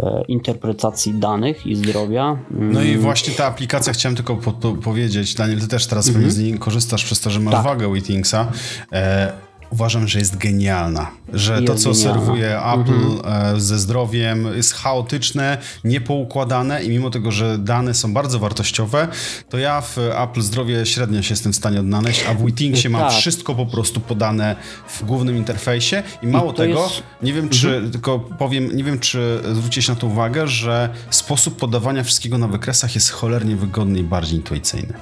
[0.00, 2.38] e, interpretacji danych i zdrowia.
[2.50, 6.10] Mm, No i właśnie ta aplikacja, chciałem tylko po, po, powiedzieć, Daniel, ty też teraz
[6.10, 7.64] pewnie z niej korzystasz przez to, że masz Tak.
[7.64, 8.52] wagę Wittingsa.
[8.92, 9.32] E,
[9.74, 11.10] uważam, że jest genialna.
[11.32, 12.12] Że to, Jest co genialna.
[12.20, 12.92] serwuje Apple
[13.24, 19.08] e, ze zdrowiem, jest chaotyczne, niepoukładane i mimo tego, że dane są bardzo wartościowe,
[19.48, 23.00] to ja w Apple Zdrowie średnio się jestem w stanie odnaleźć, a w Wittingsie mam
[23.02, 23.12] Tak.
[23.12, 24.56] wszystko po prostu podane
[24.88, 28.98] w głównym interfejsie i mało to tego, jest- nie wiem czy, tylko powiem, nie wiem
[28.98, 34.02] czy zwróciłeś na to uwagę, że sposób podawania wszystkiego na wykresach jest cholernie wygodny i
[34.02, 34.92] bardziej intuicyjny.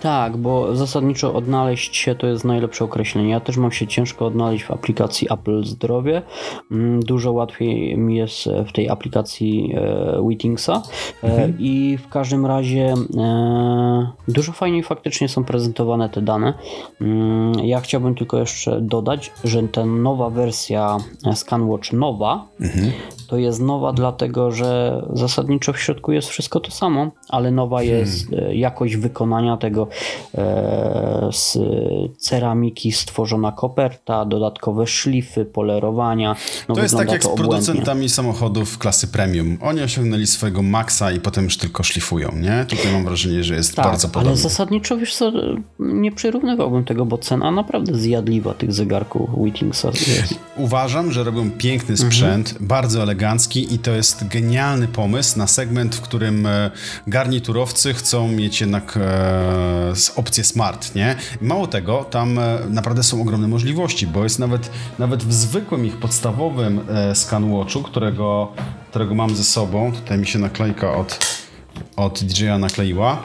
[0.00, 3.30] Tak, bo zasadniczo odnaleźć się to jest najlepsze określenie.
[3.30, 6.22] Ja też mam się ciężko odnaleźć w aplikacji Apple Zdrowie.
[6.70, 10.82] Mm, Dużo łatwiej mi jest e, w tej aplikacji e, Wittingsa
[11.24, 12.94] e, i w każdym razie
[14.28, 16.54] dużo fajniej faktycznie są prezentowane te dane.
[17.00, 20.96] Mm, Ja chciałbym tylko jeszcze dodać, że ta nowa wersja
[21.34, 22.46] ScanWatch nowa
[23.26, 28.32] to jest nowa dlatego, że zasadniczo w środku jest wszystko to samo, ale nowa jest
[28.32, 29.88] e, jakość wykonania tego
[30.34, 31.58] e, z
[32.18, 36.36] ceramiki stworzona koperta, dodatkowe szlify, polerowania.
[36.68, 39.58] No, To jest tak jak z producentami samochodów klasy premium.
[39.62, 42.66] Oni osiągnęli swojego maksa i potem już tylko szlifują, nie?
[42.68, 44.28] Tutaj mam wrażenie, że jest Tak, bardzo podobnie.
[44.30, 45.32] ale zasadniczo wiesz co,
[45.78, 50.34] nie przyrównywałbym tego, bo cena naprawdę zjadliwa tych zegarków Wittingsa jest.
[50.56, 53.15] Uważam, że robią piękny sprzęt, bardzo elegancki
[53.72, 56.70] i to jest genialny pomysł na segment, w którym e,
[57.06, 61.16] garniturowcy chcą mieć jednak e, opcję smart, nie?
[61.40, 65.96] Mało tego, tam e, naprawdę są ogromne możliwości, bo jest nawet, nawet w zwykłym ich
[65.96, 68.52] podstawowym e, ScanWatchu, którego,
[68.90, 71.36] którego mam ze sobą, tutaj mi się naklejka od
[71.96, 73.22] od DJ-a nakleiła.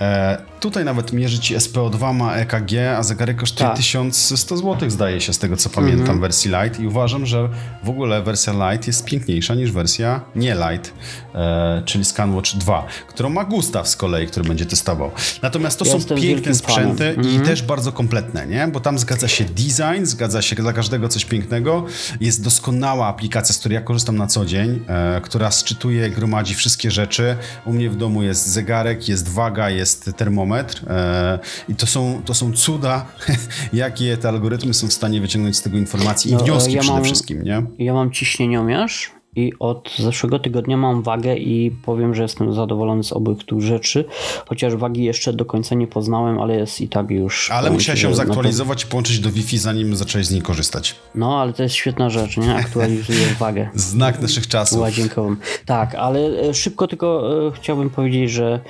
[0.00, 3.76] E, tutaj nawet mierzy ci SPO2, ma EKG, a zegarek kosztuje Tak.
[3.76, 6.20] 1100 zł, zdaje się, z tego co pamiętam, Mhm.
[6.20, 6.82] wersji Lite.
[6.82, 7.48] I uważam, że
[7.84, 10.90] w ogóle wersja Lite jest piękniejsza niż wersja nie Lite,
[11.34, 15.10] e, czyli ScanWatch 2, którą ma Gustav z kolei, który będzie testował.
[15.42, 17.42] Natomiast to Ja są piękne sprzęty i Mhm.
[17.46, 18.68] też bardzo kompletne, nie?
[18.72, 21.84] Bo tam zgadza się design, zgadza się dla każdego coś pięknego.
[22.20, 26.90] Jest doskonała aplikacja, z której ja korzystam na co dzień, e, która sczytuje, gromadzi wszystkie
[26.90, 27.36] rzeczy.
[27.64, 31.38] U mnie w domu jest zegarek, jest waga, jest termometr e,
[31.68, 33.06] i to są, to są cuda,
[33.72, 36.80] jakie te algorytmy są w stanie wyciągnąć z tego informacji i No, e, wnioski ja
[36.80, 37.62] przede mam- wszystkim, nie?
[37.78, 43.12] Ja mam ciśnieniomierz i od zeszłego tygodnia mam wagę i powiem, że jestem zadowolony z
[43.12, 44.04] obu tych rzeczy,
[44.48, 47.50] chociaż wagi jeszcze do końca nie poznałem, ale jest i tak już...
[47.50, 50.94] Ale musiałeś pewno- zaktualizować i połączyć do Wi-Fi, zanim zacząłeś z niej korzystać.
[51.14, 52.54] No, ale to jest świetna rzecz, nie?
[52.54, 54.78] Aktualizuję wagę Znak naszych czasów.
[54.80, 55.36] łazienkową.
[55.66, 58.60] Tak, ale e, szybko tylko e, chciałbym powiedzieć, że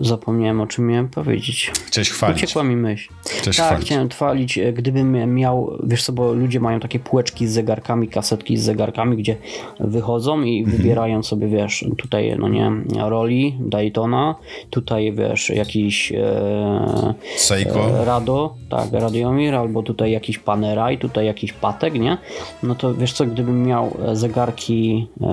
[0.00, 1.72] zapomniałem o czym miałem powiedzieć.
[1.86, 2.42] Chciałeś chwalić.
[2.42, 3.12] Uciekła mi myśl.
[3.24, 3.86] Chciałeś tak, chwalić.
[3.86, 8.56] chciałem chwalić, e, gdybym miał, wiesz co, bo ludzie mają takie półeczki z zegarkami, kasetki
[8.56, 9.36] z zegarkami, gdzie
[9.80, 10.76] wychodzą i Mhm.
[10.76, 12.70] wybierają sobie, wiesz, tutaj, no nie,
[13.08, 14.34] Roli, Daytona,
[14.70, 18.00] tutaj, wiesz, jakiś e, Seiko.
[18.00, 22.18] e, Rado, tak, Radiomir, albo tutaj jakiś Paneraj, tutaj jakiś Patek, nie?
[22.62, 25.26] No to wiesz co, gdybym miał e, zegarki, e,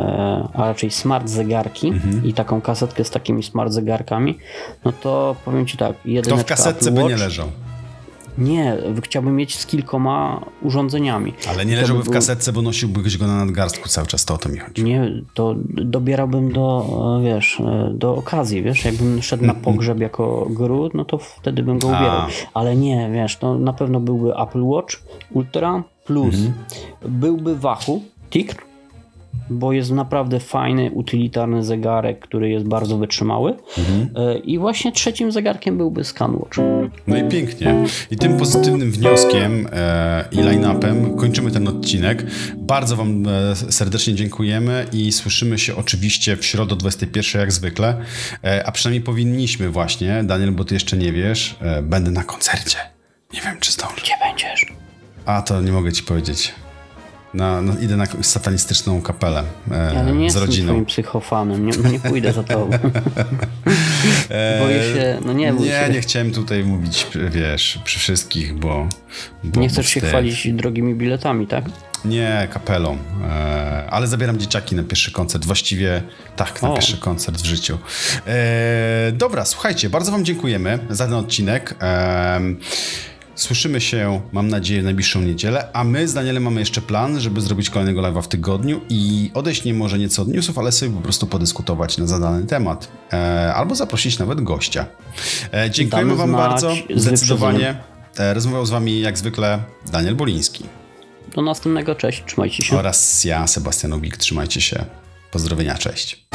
[0.54, 2.26] a raczej smart zegarki Mhm.
[2.26, 4.38] i taką kasetkę z takimi smart zegarkami,
[4.86, 5.94] no to powiem ci tak,
[6.30, 7.48] To w kasetce Apple by nie Watch, leżał.
[8.38, 11.34] nie, chciałbym mieć z kilkoma urządzeniami.
[11.50, 14.38] Ale nie leżałby by w kasetce, bo nosiłbyś go na nadgarstku cały czas, to o
[14.38, 14.84] to mi chodzi.
[14.84, 16.86] Nie, to dobierałbym do,
[17.20, 21.64] e, wiesz, e, do okazji, wiesz, jakbym szedł na pogrzeb jako gród, no to wtedy
[21.64, 22.00] bym go A.
[22.00, 22.28] ubierał.
[22.54, 24.96] Ale nie, wiesz, to na pewno byłby Apple Watch
[25.32, 26.36] Ultra Plus,
[27.06, 28.00] byłby Wahoo
[28.30, 28.56] Tigr
[29.50, 33.54] bo jest naprawdę fajny, utylitarny zegarek, który jest bardzo wytrzymały.
[34.16, 36.58] E, I właśnie trzecim zegarkiem byłby ScanWatch.
[37.08, 37.86] No i pięknie.
[38.12, 42.26] I tym pozytywnym wnioskiem e, i line-upem kończymy ten odcinek.
[42.58, 47.98] Bardzo Wam e, serdecznie dziękujemy i słyszymy się oczywiście w środę o 21 jak zwykle.
[48.66, 52.78] A przynajmniej powinniśmy właśnie, Daniel, bo Ty jeszcze nie wiesz, będę na koncercie.
[53.34, 53.96] Nie wiem, czy zdążę.
[54.04, 54.66] Gdzie będziesz?
[55.26, 56.54] A to nie mogę Ci powiedzieć.
[57.34, 60.68] Na, no, idę na satanistyczną kapelę e, Ale nie z rodziną.
[60.68, 62.70] twoim psychofanem, nie, nie pójdę za tobą.
[64.60, 65.94] Boję się, no nie bój Nie, się.
[65.94, 68.88] nie chciałem tutaj mówić, wiesz, przy wszystkich, bo...
[69.44, 71.66] bo Nie chcesz się chwalić drogimi biletami, tak?
[72.06, 72.98] Nie, kapelą.
[73.30, 75.46] E, ale zabieram dzieciaki na pierwszy koncert.
[75.46, 76.02] Właściwie
[76.36, 76.74] tak, na O.
[76.74, 77.78] pierwszy koncert w życiu.
[78.28, 81.76] E, dobra, słuchajcie, bardzo Wam dziękujemy za ten odcinek.
[81.82, 82.42] E,
[83.42, 87.42] Słyszymy się, mam nadzieję, w najbliższą niedzielę, a my z Danielem mamy jeszcze plan, żeby
[87.42, 91.02] zrobić kolejnego live'a w tygodniu i odejść nie może nieco od newsów, ale sobie po
[91.02, 92.88] prostu podyskutować na zadany temat.
[93.14, 94.86] E, albo zaprosić nawet gościa.
[95.54, 96.74] E, dziękujemy Damy Wam bardzo.
[96.96, 97.76] Zdecydowanie.
[98.18, 99.60] E, rozmawiał z Wami jak zwykle
[99.92, 100.64] Daniel Boliński
[101.36, 102.78] Do następnego, cześć, trzymajcie się.
[102.78, 104.18] oraz ja, Sebastian Ubik.
[104.18, 104.86] Trzymajcie się.
[105.32, 106.26] Pozdrowienia, cześć.